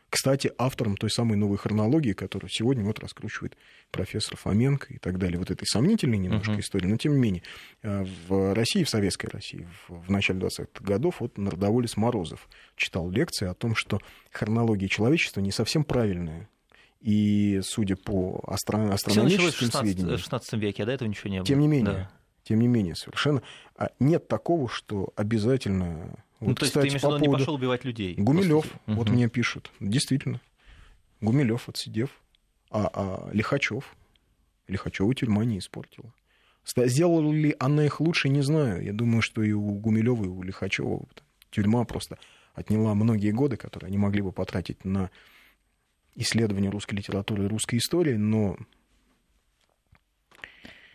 [0.09, 3.55] Кстати, автором той самой новой хронологии, которую сегодня вот раскручивает
[3.91, 5.37] профессор Фоменко и так далее.
[5.37, 6.61] Вот этой сомнительной немножко uh-huh.
[6.61, 7.43] истории, но тем не менее.
[7.83, 13.09] Э, в России, в советской России, в, в начале 20-х годов вот народоволец Морозов читал
[13.11, 13.99] лекции о том, что
[14.31, 16.49] хронология человечества не совсем правильная
[16.99, 20.17] и, судя по астро- астрономическим Все сведениям...
[20.17, 21.45] в 16 веке, а до этого ничего не было.
[21.45, 22.11] Тем не менее, да.
[22.43, 23.41] тем не менее, совершенно
[23.77, 26.17] а нет такого, что обязательно...
[26.41, 28.15] Ну, вот, то есть кстати, ты имеешь в виду, он не пошел убивать людей?
[28.15, 29.13] Гумилев, вот угу.
[29.13, 30.41] мне пишут, действительно.
[31.21, 32.09] Гумилев, отсидев,
[32.69, 33.95] а, а Лихачев,
[34.67, 36.13] Лихачева тюрьма не испортила.
[36.65, 38.83] Сделала ли она их лучше, не знаю.
[38.83, 41.05] Я думаю, что и у Гумилева, и у Лихачева
[41.49, 42.19] тюрьма просто
[42.53, 45.09] отняла многие годы, которые они могли бы потратить на
[46.15, 48.57] исследования русской литературы и русской истории, но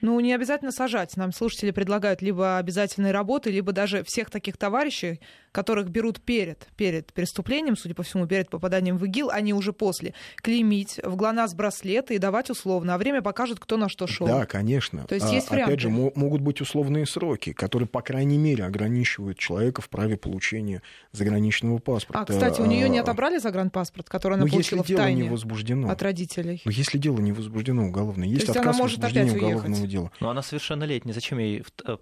[0.04, 1.16] ну, не обязательно сажать.
[1.16, 5.18] Нам слушатели предлагают либо обязательные работы, либо даже всех таких товарищей,
[5.54, 9.72] которых берут перед, перед преступлением, судя по всему, перед попаданием в ИГИЛ, а не уже
[9.72, 12.94] после, клеймить в ГЛОНАСС браслеты и давать условно.
[12.94, 14.26] А время покажет, кто на что шел.
[14.26, 15.04] Да, конечно.
[15.04, 15.72] То есть есть а, варианты.
[15.72, 20.82] Опять же, могут быть условные сроки, которые, по крайней мере, ограничивают человека в праве получения
[21.12, 22.22] заграничного паспорта.
[22.22, 25.26] А, кстати, у нее не отобрали загранпаспорт, который она ну, получила если в тайне дело
[25.26, 25.88] не возбуждено.
[25.88, 26.62] от родителей?
[26.64, 30.10] Ну, если дело не возбуждено уголовное, есть, есть отказ она может опять уголовного дела.
[30.18, 31.14] Но она совершеннолетняя.
[31.14, 31.96] Зачем ей э,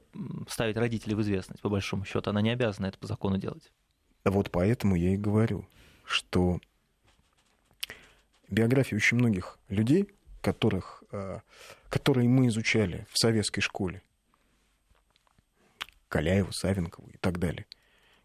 [0.48, 2.30] ставить родителей в известность, по большому счету?
[2.30, 3.70] Она не обязана это по закону делать.
[4.24, 5.66] Вот поэтому я и говорю,
[6.04, 6.60] что
[8.48, 10.08] биографии очень многих людей,
[10.40, 11.40] которых, э,
[11.88, 14.02] которые мы изучали в советской школе,
[16.08, 17.66] Каляева, Савенкова и так далее,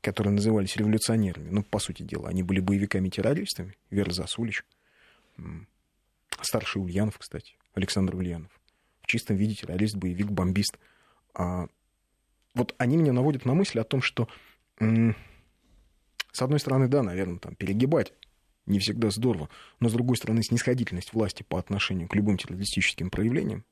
[0.01, 4.63] которые назывались революционерами, ну, по сути дела, они были боевиками-террористами, Вера Засулич,
[6.41, 8.51] старший Ульянов, кстати, Александр Ульянов,
[9.01, 10.77] в чистом виде террорист, боевик, бомбист.
[11.34, 11.67] А,
[12.53, 14.27] вот они меня наводят на мысль о том, что
[14.79, 18.13] с одной стороны, да, наверное, там перегибать
[18.67, 23.65] не всегда здорово, но с другой стороны, снисходительность власти по отношению к любым террористическим проявлениям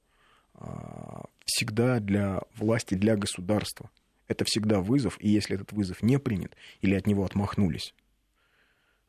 [0.54, 3.92] а, всегда для власти, для государства.
[4.28, 7.94] Это всегда вызов, и если этот вызов не принят или от него отмахнулись,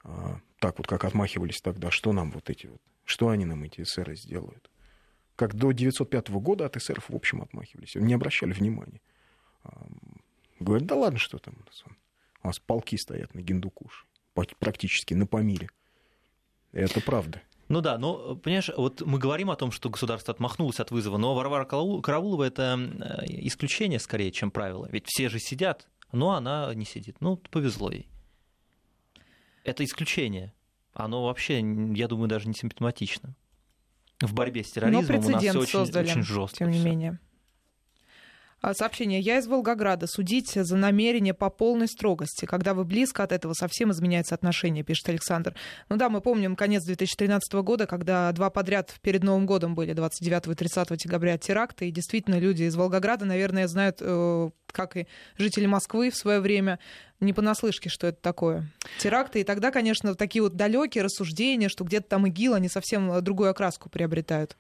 [0.03, 3.83] а, так вот, как отмахивались тогда, что нам вот эти вот, что они нам, эти
[3.83, 4.71] эсеры, сделают?
[5.37, 9.01] Как до 905 года от эсеров, в общем, отмахивались, не обращали внимания.
[10.59, 11.55] Говорят, да ладно, что там,
[12.43, 14.07] у нас полки стоят на Гиндукуш,
[14.59, 15.69] практически на Памире.
[16.73, 17.43] Это правда.
[17.69, 21.35] Ну да, но, понимаешь, вот мы говорим о том, что государство отмахнулось от вызова, но
[21.35, 24.89] Варвара Караулова– это э, исключение скорее, чем правило.
[24.93, 27.17] Ведь все же сидят, но она не сидит.
[27.21, 28.09] Ну, повезло ей.
[29.65, 30.55] Это исключение.
[30.93, 31.61] Оно вообще,
[31.95, 33.35] я думаю, даже не симптоматично.
[34.21, 36.59] в борьбе с терроризмом у нас все очень, создали, очень жестко.
[36.59, 37.19] Тем не менее.
[38.63, 39.21] А, сообщение.
[39.21, 40.07] Я из Волгограда.
[40.07, 42.47] Судить за намерение по полной строгости.
[42.47, 45.55] Когда вы близко от этого, совсем изменяется отношение, пишет Александр.
[45.91, 50.47] Ну да, мы помним конец 2013 года, когда два подряд перед Новым годом были 29
[50.49, 51.89] и 30 декабря теракты.
[51.89, 56.79] И действительно, люди из Волгограда, наверное, знают, э, как и жители Москвы в свое время,
[57.21, 58.73] не понаслышке, что это такое.
[58.99, 59.41] Теракты.
[59.41, 63.91] И тогда, конечно, такие вот далекие рассуждения, что где-то там ИГИЛ, они совсем другую окраску
[63.91, 64.57] приобретают.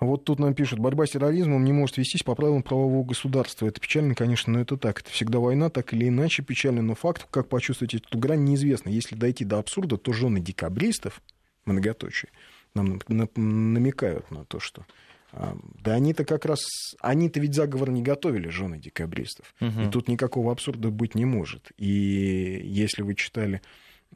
[0.00, 3.66] Вот тут нам пишут, борьба с терроризмом не может вестись по правилам правового государства.
[3.66, 5.00] Это печально, конечно, но это так.
[5.00, 6.82] Это всегда война, так или иначе печально.
[6.82, 8.90] Но факт, как почувствовать эту грань, неизвестно.
[8.90, 11.20] Если дойти до абсурда, то жены декабристов,
[11.64, 12.30] многоточие,
[12.74, 13.00] нам
[13.34, 14.86] намекают на то, что
[15.32, 16.60] а, да они-то как раз,
[17.00, 19.54] они-то ведь заговор не готовили, жены декабристов.
[19.60, 19.80] Угу.
[19.80, 21.72] И тут никакого абсурда быть не может.
[21.76, 23.60] И если вы читали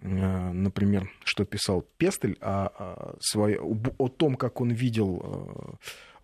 [0.01, 5.75] например, что писал Пестель о, о, своей, о том, как он видел э,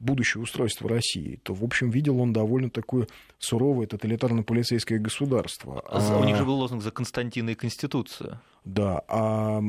[0.00, 3.06] будущее устройство России, то, в общем, видел он довольно такое
[3.38, 5.82] суровое тоталитарно-полицейское государство.
[5.86, 8.40] А, у них же был лозунг «За Константина и Конституцию».
[8.64, 9.60] Да, а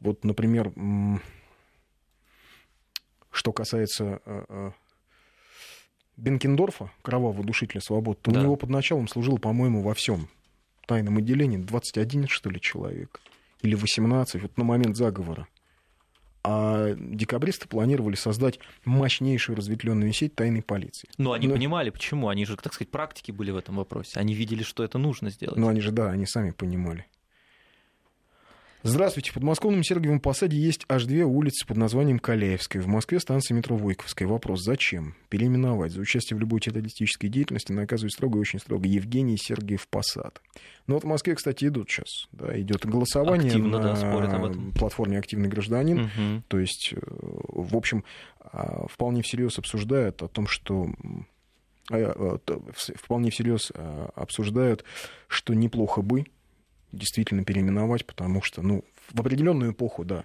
[0.00, 0.72] вот, например,
[3.30, 4.70] что касается э,
[6.16, 8.40] Бенкендорфа, кровавого душителя свободы, то да.
[8.40, 10.28] у него под началом служил, по-моему, во всем
[10.86, 13.20] тайном отделении 21, что ли, человек.
[13.62, 15.46] Или 18, вот на момент заговора.
[16.46, 21.08] А декабристы планировали создать мощнейшую разветвленную сеть тайной полиции.
[21.16, 21.54] Но они Но...
[21.54, 22.28] понимали, почему.
[22.28, 24.20] Они же, так сказать, практики были в этом вопросе.
[24.20, 25.56] Они видели, что это нужно сделать.
[25.56, 27.06] Ну, они же, да, они сами понимали.
[28.86, 29.30] Здравствуйте.
[29.30, 32.82] В подмосковном Сергиевом Посаде есть аж две улицы под названием Каляевская.
[32.82, 34.28] В Москве станция метро Войковская.
[34.28, 35.14] Вопрос, зачем?
[35.30, 35.92] Переименовать.
[35.92, 38.86] За участие в любой террористической деятельности наказывают строго и очень строго.
[38.86, 40.42] Евгений Сергиев Посад.
[40.86, 42.28] Ну вот в Москве, кстати, идут сейчас.
[42.32, 44.72] Да, идет голосование Активно, на да, об этом.
[44.72, 46.00] платформе «Активный гражданин».
[46.00, 46.42] Угу.
[46.48, 48.04] То есть, э, в общем,
[48.40, 50.90] а, вполне всерьез обсуждают о том, что
[51.90, 52.60] а, а,
[52.96, 53.72] вполне всерьез
[54.14, 54.84] обсуждают,
[55.28, 56.26] что неплохо бы
[56.94, 60.24] действительно переименовать, потому что, ну, в определенную эпоху, да,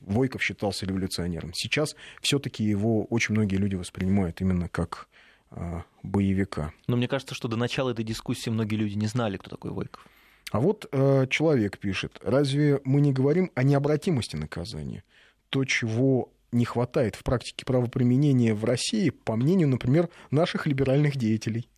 [0.00, 1.52] Войков считался революционером.
[1.54, 5.08] Сейчас все-таки его очень многие люди воспринимают именно как
[5.52, 6.72] э, боевика.
[6.88, 10.06] Но мне кажется, что до начала этой дискуссии многие люди не знали, кто такой Войков.
[10.50, 15.04] А вот э, человек пишет, разве мы не говорим о необратимости наказания?
[15.48, 21.68] То, чего не хватает в практике правоприменения в России, по мнению, например, наших либеральных деятелей.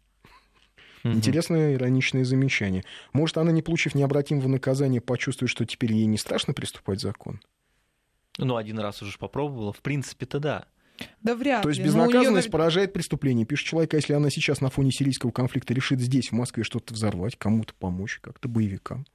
[1.04, 1.12] Угу.
[1.12, 2.84] Интересное ироничное замечание.
[3.12, 7.40] Может, она, не получив необратимого наказания, почувствует, что теперь ей не страшно приступать закон?
[8.38, 9.72] Ну, один раз уже попробовала.
[9.72, 10.66] В принципе-то да.
[11.22, 11.62] Да вряд ли.
[11.64, 12.52] То есть безнаказанность нее...
[12.52, 13.44] поражает преступление.
[13.44, 16.94] Пишет человек, а если она сейчас на фоне сирийского конфликта решит здесь, в Москве, что-то
[16.94, 19.06] взорвать, кому-то помочь, как-то боевикам.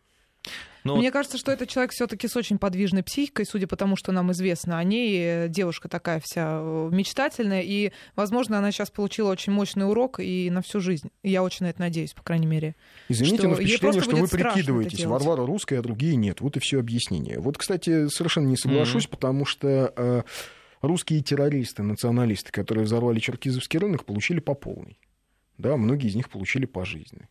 [0.84, 0.96] Но...
[0.96, 4.12] Ну Мне кажется, что этот человек все-таки с очень подвижной психикой, судя по тому, что
[4.12, 5.48] нам известно о ней.
[5.50, 10.62] Девушка такая вся э, мечтательная, и, возможно, она сейчас получила очень мощный урок и на
[10.62, 11.12] всю жизнь.
[11.22, 12.76] Я очень на это надеюсь, по крайней мере.
[13.10, 15.06] Извините, но впечатление, что вы прикидываетесь.
[15.06, 16.42] Варвара русская, а другие нет.
[16.42, 17.40] Вот и все объяснение.
[17.40, 19.10] Вот, кстати, совершенно не соглашусь, mm-hmm.
[19.10, 20.24] потому что э,
[20.82, 24.98] русские террористы, националисты, которые взорвали Черкизовский рынок, получили по полной.
[25.58, 27.28] Да, многие из них получили пожизненно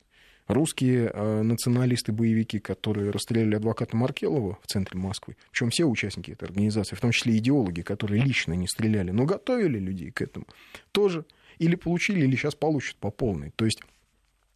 [0.48, 6.96] русские э, националисты-боевики, которые расстреляли адвоката Маркелова в центре Москвы, причем все участники этой организации,
[6.96, 10.46] в том числе идеологи, которые лично не стреляли, но готовили людей к этому,
[10.90, 11.24] тоже
[11.58, 13.52] или получили, или сейчас получат по полной.
[13.56, 13.80] То есть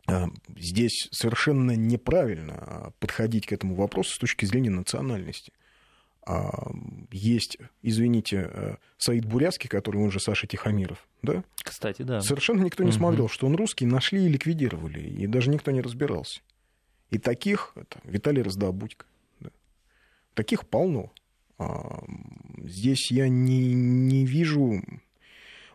[0.08, 0.24] э,
[0.56, 5.52] здесь совершенно неправильно подходить к этому вопросу с точки зрения национальности.
[7.10, 11.42] Есть, извините, э, Саид Бурятский, который он же Саша Тихомиров, да?
[11.56, 12.20] Кстати, да.
[12.20, 12.96] Совершенно никто не угу.
[12.96, 16.40] смотрел, что он русский, нашли и ликвидировали, и даже никто не разбирался.
[17.10, 19.04] И таких, это Виталий Раздобудько,
[19.40, 19.50] да.
[20.34, 21.12] таких полно.
[21.58, 22.04] А,
[22.64, 24.80] здесь я не, не вижу...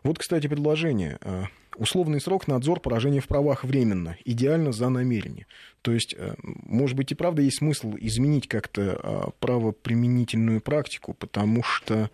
[0.02, 1.44] Вот, кстати, предложение а,
[1.78, 5.46] Условный срок надзор поражения в правах временно, идеально за намерение.
[5.80, 11.62] То есть, э, может быть, и правда есть смысл изменить как-то а, правоприменительную практику, потому
[11.62, 12.10] что,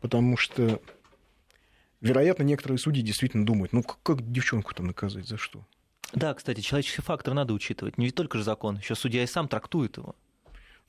[0.00, 0.80] потому что,
[2.02, 5.64] вероятно, некоторые судьи действительно думают, ну как, как девчонку-то наказать, за что?
[6.12, 7.96] Да, кстати, человеческий фактор надо учитывать.
[7.96, 10.14] Не только же закон, еще судья и сам трактует его.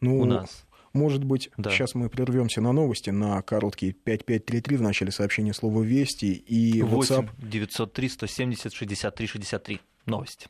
[0.02, 0.66] Ну, у нас.
[0.94, 1.72] Может быть, да.
[1.72, 7.16] сейчас мы прервемся на новости, на короткие 5533 в начале сообщения слова «Вести» и 8
[7.16, 7.30] WhatsApp.
[7.38, 9.80] 903 170 63 63.
[10.06, 10.48] Новости.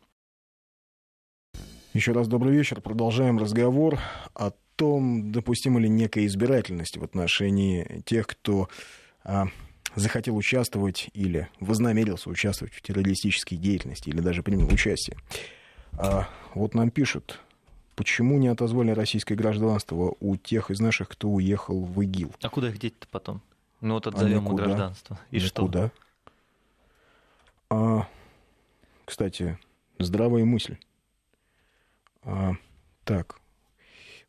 [1.94, 2.82] Еще раз добрый вечер.
[2.82, 4.00] Продолжаем разговор
[4.34, 8.70] о том, допустима ли некая избирательность в отношении тех, кто
[9.24, 9.48] а,
[9.96, 15.18] захотел участвовать или вознамерился участвовать в террористической деятельности или даже принял участие.
[15.98, 17.40] А, вот нам пишут,
[18.02, 22.32] Почему не отозвали российское гражданство у тех из наших, кто уехал в ИГИЛ?
[22.42, 23.44] А куда их деть-то потом?
[23.80, 25.20] Ну вот отзовем а гражданство.
[25.30, 25.90] И никуда.
[25.90, 25.92] что?
[27.70, 28.08] А,
[29.06, 29.60] кстати,
[30.00, 30.78] здравая мысль.
[32.24, 32.54] А,
[33.04, 33.40] так,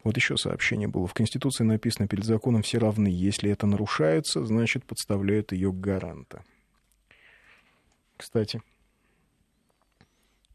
[0.04, 1.06] вот еще сообщение было.
[1.06, 3.08] В Конституции написано, перед законом все равны.
[3.08, 6.44] Если это нарушается, значит, подставляют ее гаранта.
[8.18, 8.60] Кстати,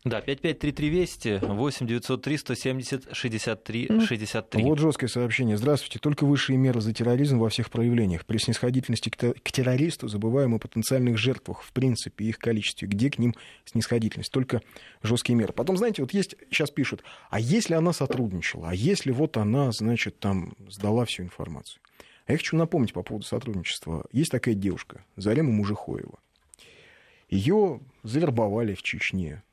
[0.10, 4.64] да, 5533 Вести, 8 903 170 63 63.
[4.64, 5.58] Вот жесткое сообщение.
[5.58, 6.00] Здравствуйте.
[6.00, 8.26] Только высшие меры за терроризм во всех проявлениях.
[8.26, 12.88] При снисходительности к террористу забываем о потенциальных жертвах, в принципе, их количестве.
[12.88, 13.36] Где к ним
[13.66, 14.32] снисходительность?
[14.32, 14.62] Только
[15.04, 15.54] жесткие меры.
[15.54, 20.20] Потом, знаете, вот есть, сейчас пишут, а если она сотрудничала, а если вот она, значит,
[20.20, 21.82] там сдала всю информацию?
[22.26, 24.06] А я хочу напомнить по поводу сотрудничества.
[24.12, 26.20] Есть такая девушка, Зарема Мужихоева.
[27.30, 29.44] Ее завербовали в Чечне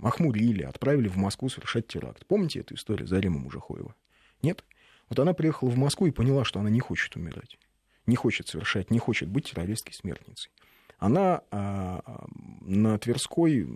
[0.00, 2.26] охмурили, отправили в Москву совершать теракт.
[2.26, 3.94] Помните эту историю Зарима Мужахоева?
[4.42, 4.64] Нет?
[5.08, 7.58] Вот она приехала в Москву и поняла, что она не хочет умирать,
[8.06, 10.50] не хочет совершать, не хочет быть террористской смертницей.
[10.98, 12.26] Она а,
[12.60, 13.68] на Тверской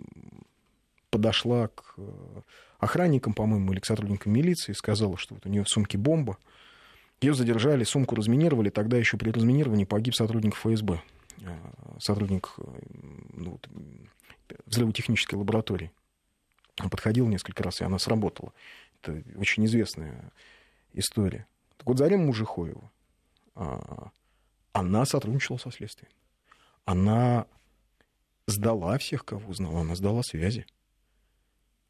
[1.09, 1.95] подошла к
[2.79, 6.37] охранникам, по-моему, или к сотрудникам милиции, сказала, что вот у нее в сумке бомба.
[7.21, 8.69] Ее задержали, сумку разминировали.
[8.69, 11.01] Тогда еще при разминировании погиб сотрудник ФСБ,
[11.45, 12.55] а, сотрудник
[13.33, 13.69] ну, вот,
[14.65, 15.91] взрывотехнической лаборатории.
[16.79, 18.53] Он подходил несколько раз, и она сработала.
[19.01, 20.31] Это очень известная
[20.93, 21.45] история.
[21.77, 22.91] Так вот, Зарема Мужихоева,
[23.55, 24.11] а,
[24.71, 26.11] она сотрудничала со следствием.
[26.85, 27.45] Она
[28.47, 30.65] сдала всех, кого узнала, она сдала связи.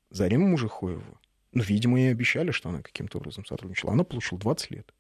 [0.10, 1.20] Зарема Мужихоева,
[1.54, 3.94] ну, видимо, ей обещали, что она каким-то образом сотрудничала.
[3.94, 4.94] Она получила 20 лет.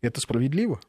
[0.00, 0.80] Это справедливо?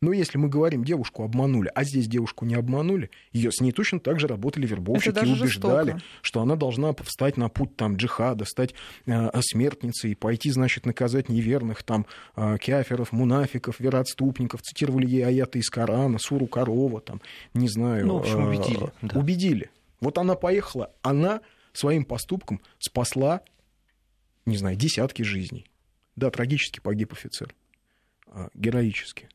[0.00, 4.00] Но если мы говорим, девушку обманули, а здесь девушку не обманули, ее с ней точно
[4.00, 6.02] так же работали вербовщики и убеждали, жестоко.
[6.22, 8.74] что она должна встать на путь там, джихада, стать
[9.06, 14.62] э, смертницей, и пойти, значит, наказать неверных там э, кяферов, мунафиков, вероотступников.
[14.62, 17.20] Цитировали ей аяты из Корана, суру корова, там,
[17.54, 18.06] не знаю.
[18.06, 18.84] Ну, в общем, убедили.
[18.84, 19.18] Э, да.
[19.18, 19.70] Убедили.
[20.00, 21.40] Вот она поехала, она
[21.72, 23.40] своим поступком спасла,
[24.44, 25.66] не знаю, десятки жизней.
[26.16, 27.54] Да, трагически погиб офицер.
[28.26, 29.28] Э, героически.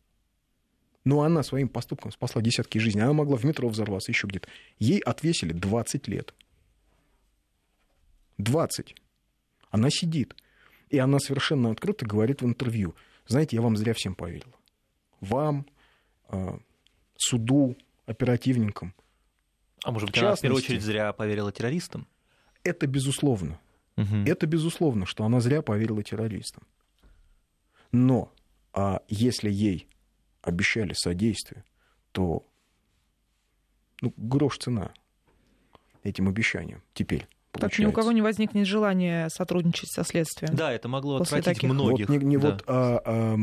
[1.06, 3.02] Но она своим поступком спасла десятки жизней.
[3.02, 4.48] Она могла в метро взорваться, еще где-то.
[4.80, 6.34] Ей отвесили 20 лет.
[8.38, 8.96] 20.
[9.72, 10.36] Она сидит.
[10.90, 12.96] И она совершенно открыто говорит в интервью.
[13.28, 14.54] Знаете, я вам зря всем поверила.
[15.22, 15.66] Вам,
[16.28, 16.60] а,
[17.18, 18.94] суду, оперативникам.
[19.84, 22.08] А может быть, в она в первую очередь зря поверила террористам?
[22.64, 23.60] Это безусловно.
[23.98, 24.24] Угу.
[24.26, 26.64] Это безусловно, что она зря поверила террористам.
[27.92, 28.32] Но
[28.74, 29.88] а если ей
[30.42, 31.64] обещали содействие,
[32.12, 32.46] то
[34.02, 34.92] ну, грош цена
[36.04, 37.28] этим обещаниям теперь.
[37.52, 40.56] Так ни у кого не возникнет желания сотрудничать со следствием.
[40.56, 41.70] Да, это могло отвратить таких...
[41.70, 42.08] многих.
[42.08, 42.52] Вот, не, не да.
[42.52, 43.36] вот, а, а,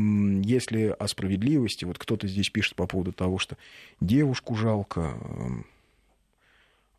[0.43, 3.57] если о справедливости, вот кто-то здесь пишет по поводу того, что
[3.99, 5.19] девушку жалко,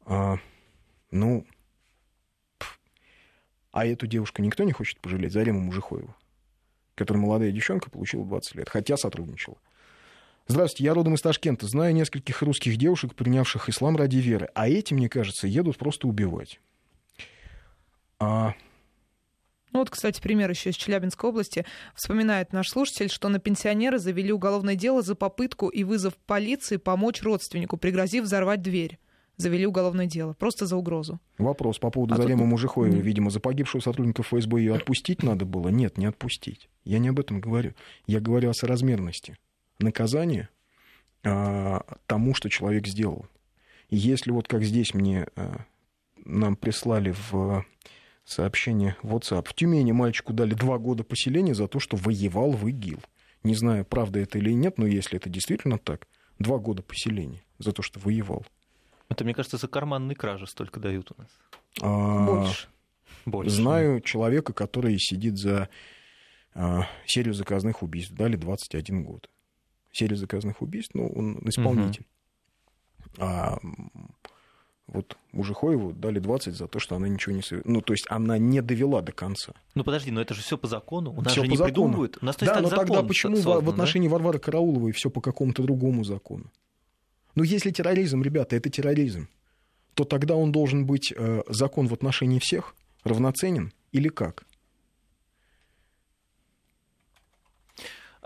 [0.04, 0.36] а,
[1.10, 1.46] ну,
[3.72, 6.14] а эту девушку никто не хочет пожалеть, Зарему Мужихоеву,
[6.94, 9.56] которая молодая девчонка, получила 20 лет, хотя сотрудничала.
[10.50, 11.66] Здравствуйте, я родом из Ташкента.
[11.66, 14.48] Знаю нескольких русских девушек, принявших ислам ради веры.
[14.54, 16.58] А эти, мне кажется, едут просто убивать.
[18.18, 18.54] А...
[19.72, 21.66] Ну вот, кстати, пример еще из Челябинской области.
[21.94, 27.22] Вспоминает наш слушатель, что на пенсионера завели уголовное дело за попытку и вызов полиции помочь
[27.22, 28.98] родственнику, пригрозив взорвать дверь
[29.40, 31.20] завели уголовное дело, просто за угрозу.
[31.38, 32.48] Вопрос по поводу а Заремы тут...
[32.48, 32.96] Мужихоева.
[32.96, 35.68] Видимо, за погибшего сотрудника ФСБ ее отпустить надо было?
[35.68, 36.68] Нет, не отпустить.
[36.82, 37.74] Я не об этом говорю.
[38.08, 39.36] Я говорю о соразмерности
[39.78, 40.48] наказание
[41.24, 43.26] а, тому, что человек сделал.
[43.88, 45.64] И если вот как здесь мне а,
[46.24, 47.64] нам прислали в
[48.24, 52.66] сообщение в WhatsApp, в Тюмени мальчику дали два года поселения за то, что воевал в
[52.68, 53.00] ИГИЛ.
[53.44, 56.06] Не знаю, правда это или нет, но если это действительно так,
[56.38, 58.44] два года поселения за то, что воевал.
[59.08, 61.30] Это, мне кажется, за карманные кражи столько дают у нас.
[61.80, 62.68] А, Больше.
[63.24, 63.50] Больше.
[63.50, 65.68] Знаю человека, который сидит за
[66.54, 68.12] а, серию заказных убийств.
[68.12, 69.30] Дали 21 год
[69.92, 72.06] серии заказанных убийств, ну, он исполнитель.
[73.16, 73.24] Угу.
[73.24, 73.58] А
[74.88, 77.42] вот Мужихоеву дали 20 за то, что она ничего не...
[77.64, 79.52] Ну, то есть она не довела до конца.
[79.74, 81.12] Ну, подожди, но это же все по закону.
[81.12, 81.74] У нас всё же не закону.
[81.74, 82.18] придумывают.
[82.22, 84.14] У нас, то да, но тогда почему создан, в отношении да?
[84.14, 86.50] Варвары Карауловой все по какому-то другому закону?
[87.34, 89.28] Ну, если терроризм, ребята, это терроризм,
[89.92, 92.74] то тогда он должен быть э, закон в отношении всех
[93.04, 94.46] равноценен или как?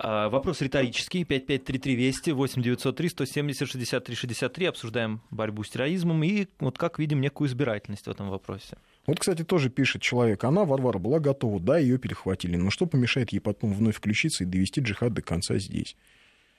[0.02, 1.24] Вопрос риторический.
[1.24, 4.66] 5533 Вести, 8903 170 63 63.
[4.66, 8.76] Обсуждаем борьбу с терроризмом и, вот как видим, некую избирательность в этом вопросе.
[9.06, 10.44] Вот, кстати, тоже пишет человек.
[10.44, 11.60] Она, Варвара, была готова.
[11.60, 12.56] Да, ее перехватили.
[12.56, 15.96] Но что помешает ей потом вновь включиться и довести джихад до конца здесь?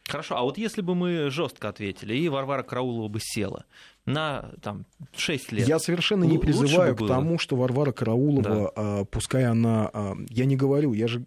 [0.08, 3.66] Хорошо, а вот если бы мы жестко ответили, и Варвара Караулова бы села
[4.06, 4.86] на там,
[5.16, 5.68] 6 лет.
[5.68, 8.72] Я совершенно не призываю к тому, что Варвара Караулова, да.
[8.76, 9.90] а, пускай она.
[9.94, 11.26] А, я не говорю, я же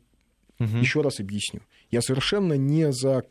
[0.59, 0.77] угу.
[0.79, 1.61] еще раз объясню.
[1.91, 3.25] Я совершенно не за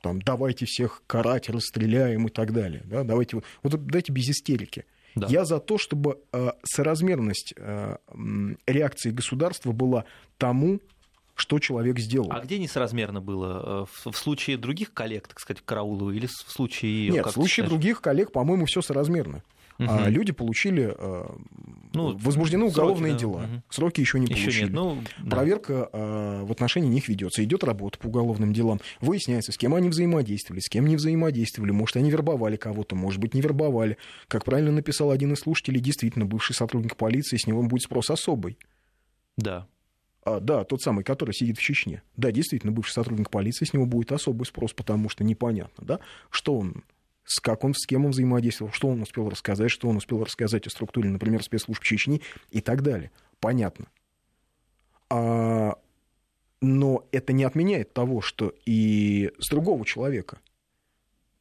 [0.00, 2.82] там, давайте всех карать, расстреляем и так далее.
[2.84, 3.04] Да?
[3.04, 4.84] Давайте, вот дайте без истерики.
[5.14, 5.28] Да.
[5.28, 7.96] Я за то, чтобы э, соразмерность э,
[8.66, 10.04] реакции государства была
[10.36, 10.80] тому,
[11.36, 12.28] что человек сделал.
[12.32, 13.84] А где несоразмерно было?
[13.84, 17.10] Э, в, в случае других коллег, так сказать, Караулову, или в случае...
[17.10, 19.42] Нет, в случае других коллег, по-моему, все соразмерно.
[19.78, 19.88] Угу.
[19.88, 21.26] А люди получили, э,
[21.92, 23.38] ну, возбуждены уголовные сроки, дела.
[23.42, 23.62] Угу.
[23.70, 24.64] Сроки еще не еще получили.
[24.64, 25.36] Нет, ну, да.
[25.36, 27.42] Проверка э, в отношении них ведется.
[27.42, 28.80] Идет работа по уголовным делам.
[29.00, 31.72] Выясняется, с кем они взаимодействовали, с кем не взаимодействовали.
[31.72, 33.96] Может, они вербовали кого-то, может быть, не вербовали.
[34.28, 38.58] Как правильно написал один из слушателей, действительно, бывший сотрудник полиции, с него будет спрос особый.
[39.36, 39.66] Да.
[40.24, 42.02] А, да, тот самый, который сидит в Чечне.
[42.16, 46.00] Да, действительно, бывший сотрудник полиции, с него будет особый спрос, потому что непонятно, да,
[46.30, 46.84] что он,
[47.24, 50.66] с как он, с кем он взаимодействовал, что он успел рассказать, что он успел рассказать
[50.66, 52.20] о структуре, например, спецслужб Чечни
[52.50, 53.10] и так далее.
[53.40, 53.86] Понятно.
[55.10, 55.76] А,
[56.60, 60.38] но это не отменяет того, что и с другого человека,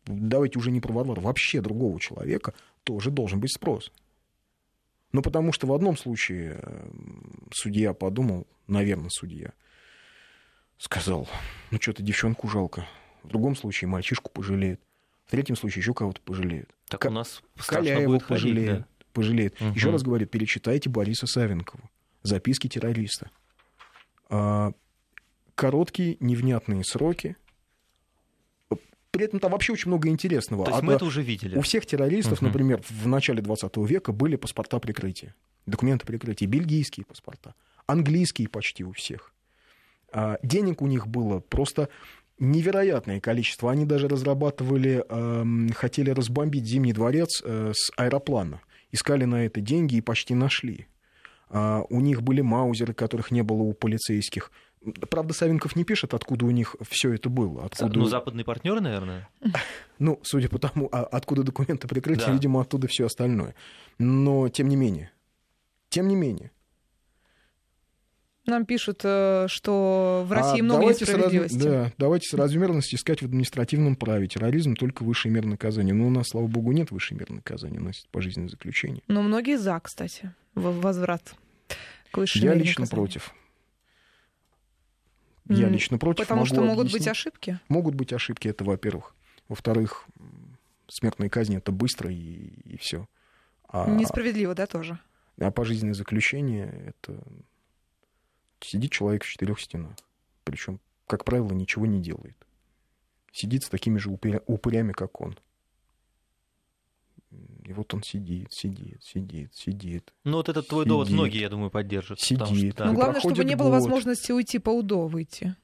[0.06, 2.54] давайте уже не про Варвару, вообще другого человека
[2.84, 3.92] тоже должен быть спрос.
[5.12, 6.60] Ну, потому что в одном случае
[7.52, 9.54] судья подумал, наверное, судья,
[10.78, 11.30] сказал,
[11.72, 12.88] ну, что-то девчонку жалко.
[13.22, 14.82] В другом случае мальчишку пожалеет.
[15.26, 16.70] В третьем случае еще кого-то пожалеет.
[16.90, 17.08] Так К...
[17.08, 18.70] у нас Коляева будет пожалеет.
[18.70, 18.88] Ходить, да?
[19.14, 19.62] пожалеет.
[19.62, 19.74] Угу.
[19.74, 21.90] Еще раз говорю, перечитайте Бориса Савенкова.
[22.24, 23.30] Записки террориста.
[24.30, 24.74] А,
[25.56, 27.38] короткие, невнятные сроки,
[29.14, 30.66] при этом там вообще очень много интересного.
[30.66, 31.56] То есть а, мы это уже видели.
[31.56, 32.48] У всех террористов, угу.
[32.48, 35.36] например, в начале 20 века были паспорта прикрытия,
[35.68, 37.54] документы прикрытия, бельгийские паспорта,
[37.86, 39.32] английские почти у всех.
[40.12, 41.90] А, денег у них было просто
[42.44, 43.72] невероятное количество.
[43.72, 48.62] Они даже разрабатывали, э, хотели разбомбить Зимний дворец э, с аэроплана.
[48.92, 50.88] Искали на это деньги и почти нашли.
[51.50, 54.52] Uh, у них были маузеры, которых не было у полицейских.
[55.10, 57.66] Правда, Савенков не пишет, откуда у них все это было.
[57.66, 58.00] Откуда...
[58.00, 59.30] Ну, западные партнеры, наверное.
[60.00, 62.34] Ну, судя по тому, а откуда документы прикрытия, да.
[62.34, 63.54] видимо, оттуда все остальное.
[64.00, 65.12] Но тем не менее.
[65.90, 66.52] Тем не менее.
[68.46, 71.56] Нам пишут, э, что в России а много несправедливости.
[71.56, 71.64] Раз...
[71.64, 74.28] Да, давайте с размерности искать в административном праве.
[74.28, 75.94] Терроризм только высшей меры наказания.
[75.94, 77.80] Но у нас, слава богу, нет высшей меры наказания.
[77.80, 79.02] У нас есть пожизненное заключение.
[79.08, 81.36] Но многие за, кстати, возврат
[82.12, 82.90] к высшей Я лично наказания.
[82.90, 83.34] против.
[85.48, 86.26] Я лично против.
[86.28, 87.02] Потому что могут объяснить.
[87.02, 87.60] быть ошибки?
[87.70, 89.16] Могут быть ошибки, это во-первых.
[89.48, 90.06] Во-вторых,
[90.88, 93.08] смертная казнь это быстро и, и все.
[93.68, 95.00] А, Несправедливо, да, тоже?
[95.40, 97.22] А пожизненное заключение это
[98.66, 99.96] сидит человек в четырех стенах.
[100.44, 102.36] Причем, как правило, ничего не делает.
[103.32, 105.38] Сидит с такими же упырями, как он.
[107.66, 110.14] И вот он сидит, сидит, сидит, сидит.
[110.24, 112.20] Ну вот этот твой сидит, довод многие, я думаю, поддержат.
[112.20, 112.74] Сидит.
[112.74, 112.86] Что, да.
[112.86, 113.82] Но главное, чтобы не было год.
[113.82, 115.56] возможности уйти по УДО выйти.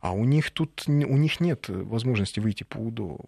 [0.00, 3.18] А у них тут у них нет возможности выйти по УДО.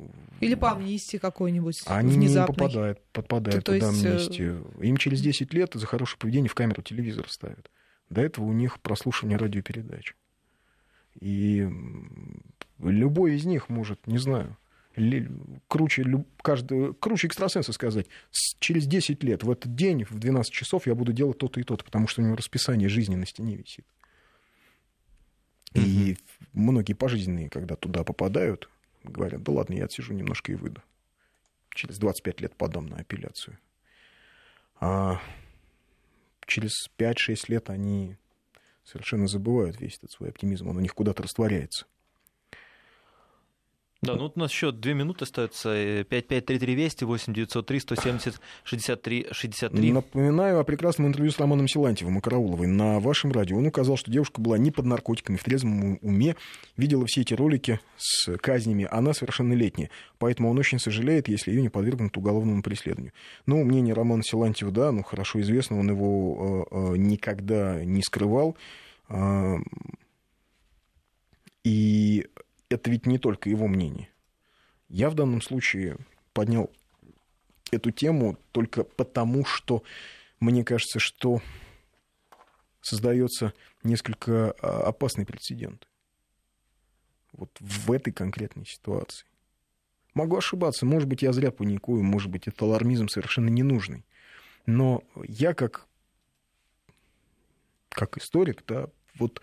[0.41, 2.55] Или по амнистии какой-нибудь Они внезапной.
[2.55, 4.05] не попадают, попадают то, то туда есть...
[4.05, 4.67] Э, амнистию.
[4.81, 7.71] Им через 10 лет за хорошее поведение в камеру телевизор ставят.
[8.11, 10.15] До этого у них прослушивание радиопередач.
[11.21, 11.69] И
[12.79, 14.57] любой из них может, не знаю,
[15.69, 16.05] круче,
[16.43, 18.07] каждый, круче экстрасенса сказать,
[18.59, 21.85] через 10 лет в этот день в 12 часов я буду делать то-то и то-то,
[21.85, 23.87] потому что у него расписание жизни на стене висит.
[25.75, 26.17] И
[26.53, 28.71] многие пожизненные, когда туда попадают,
[29.05, 30.83] говорят, да ладно, я отсижу немножко и выйду.
[31.71, 33.59] Через 25 лет подам на апелляцию.
[34.81, 35.21] А
[36.49, 38.17] через 5-6 лет они
[38.83, 41.87] совершенно забывают весь этот свой оптимизм, он у них куда-то растворяется.
[44.01, 46.05] Да, ну у нас еще две минуты остается.
[46.05, 49.93] 5533 Вести, 8 903 170 63 63.
[49.93, 53.57] Напоминаю о прекрасном интервью с Романом Силантьевым и Карауловой на вашем радио.
[53.59, 56.37] Он указал, что девушка была не под наркотиками, в трезвом уме,
[56.77, 58.87] видела все эти ролики с казнями.
[58.89, 63.13] Она совершеннолетняя, поэтому он очень сожалеет, если ее не подвергнут уголовному преследованию.
[63.47, 68.57] Ну, мнение Романа Силантьева, да, ну, хорошо известно, он его э, э, никогда не скрывал.
[69.09, 69.57] Э,
[71.65, 72.27] и
[72.69, 74.11] это ведь не только его мнение.
[74.89, 75.97] Я в данном случае
[76.33, 76.71] поднял
[77.71, 79.83] эту тему только потому, что
[80.41, 81.43] мне кажется, что
[82.81, 83.53] создается
[83.83, 85.87] несколько а, опасный прецедент.
[87.33, 89.27] вот в этой конкретной ситуации.
[90.15, 94.05] Могу ошибаться, может быть, я зря паникую, может быть, это алармизм совершенно ненужный.
[94.67, 95.87] Но я как,
[97.91, 99.41] как историк, да, вот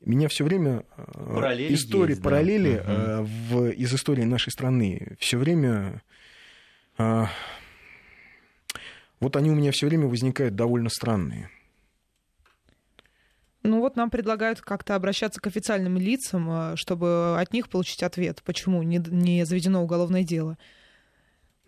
[0.00, 3.22] меня все время э, параллели истории, есть, параллели да.
[3.22, 6.02] в, из истории нашей страны все время
[6.98, 7.24] э,
[9.20, 11.48] вот они у меня все время возникают довольно странные.
[13.62, 18.42] Ну вот нам предлагают как-то обращаться к официальным лицам, э, чтобы от них получить ответ,
[18.44, 20.58] почему не, не заведено уголовное дело.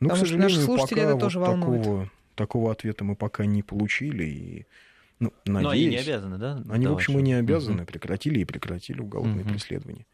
[0.00, 1.82] Ну, Потому к сожалению, что наши слушатели пока это тоже вот волнует.
[1.82, 4.24] Такого, такого ответа мы пока не получили.
[4.24, 4.66] И,
[5.24, 6.62] ну, надеюсь, Но они не обязаны, да?
[6.68, 7.82] Они, в общем, и не обязаны.
[7.82, 7.86] Угу.
[7.86, 9.50] Прекратили и прекратили уголовное угу.
[9.50, 10.06] преследование.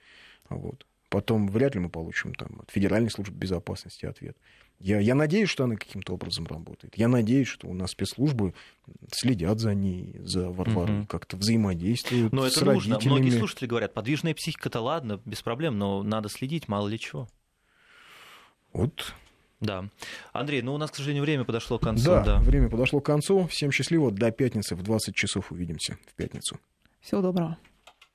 [0.49, 0.87] Вот.
[1.09, 4.37] Потом вряд ли мы получим там, от Федеральной службы безопасности ответ.
[4.79, 6.97] Я, я надеюсь, что она каким-то образом работает.
[6.97, 8.55] Я надеюсь, что у нас спецслужбы
[9.13, 11.07] следят за ней, за Варварой, угу.
[11.07, 12.95] как-то взаимодействуют но с это родителями.
[12.95, 13.11] нужно.
[13.11, 17.29] Многие слушатели говорят, подвижная психика-то ладно, без проблем, но надо следить, мало ли чего.
[18.73, 19.15] Вот
[19.61, 19.85] да.
[20.33, 22.05] Андрей, ну у нас, к сожалению, время подошло к концу.
[22.05, 23.47] Да, да, время подошло к концу.
[23.47, 24.11] Всем счастливо.
[24.11, 26.59] До пятницы в 20 часов увидимся в пятницу.
[27.01, 27.57] Всего доброго.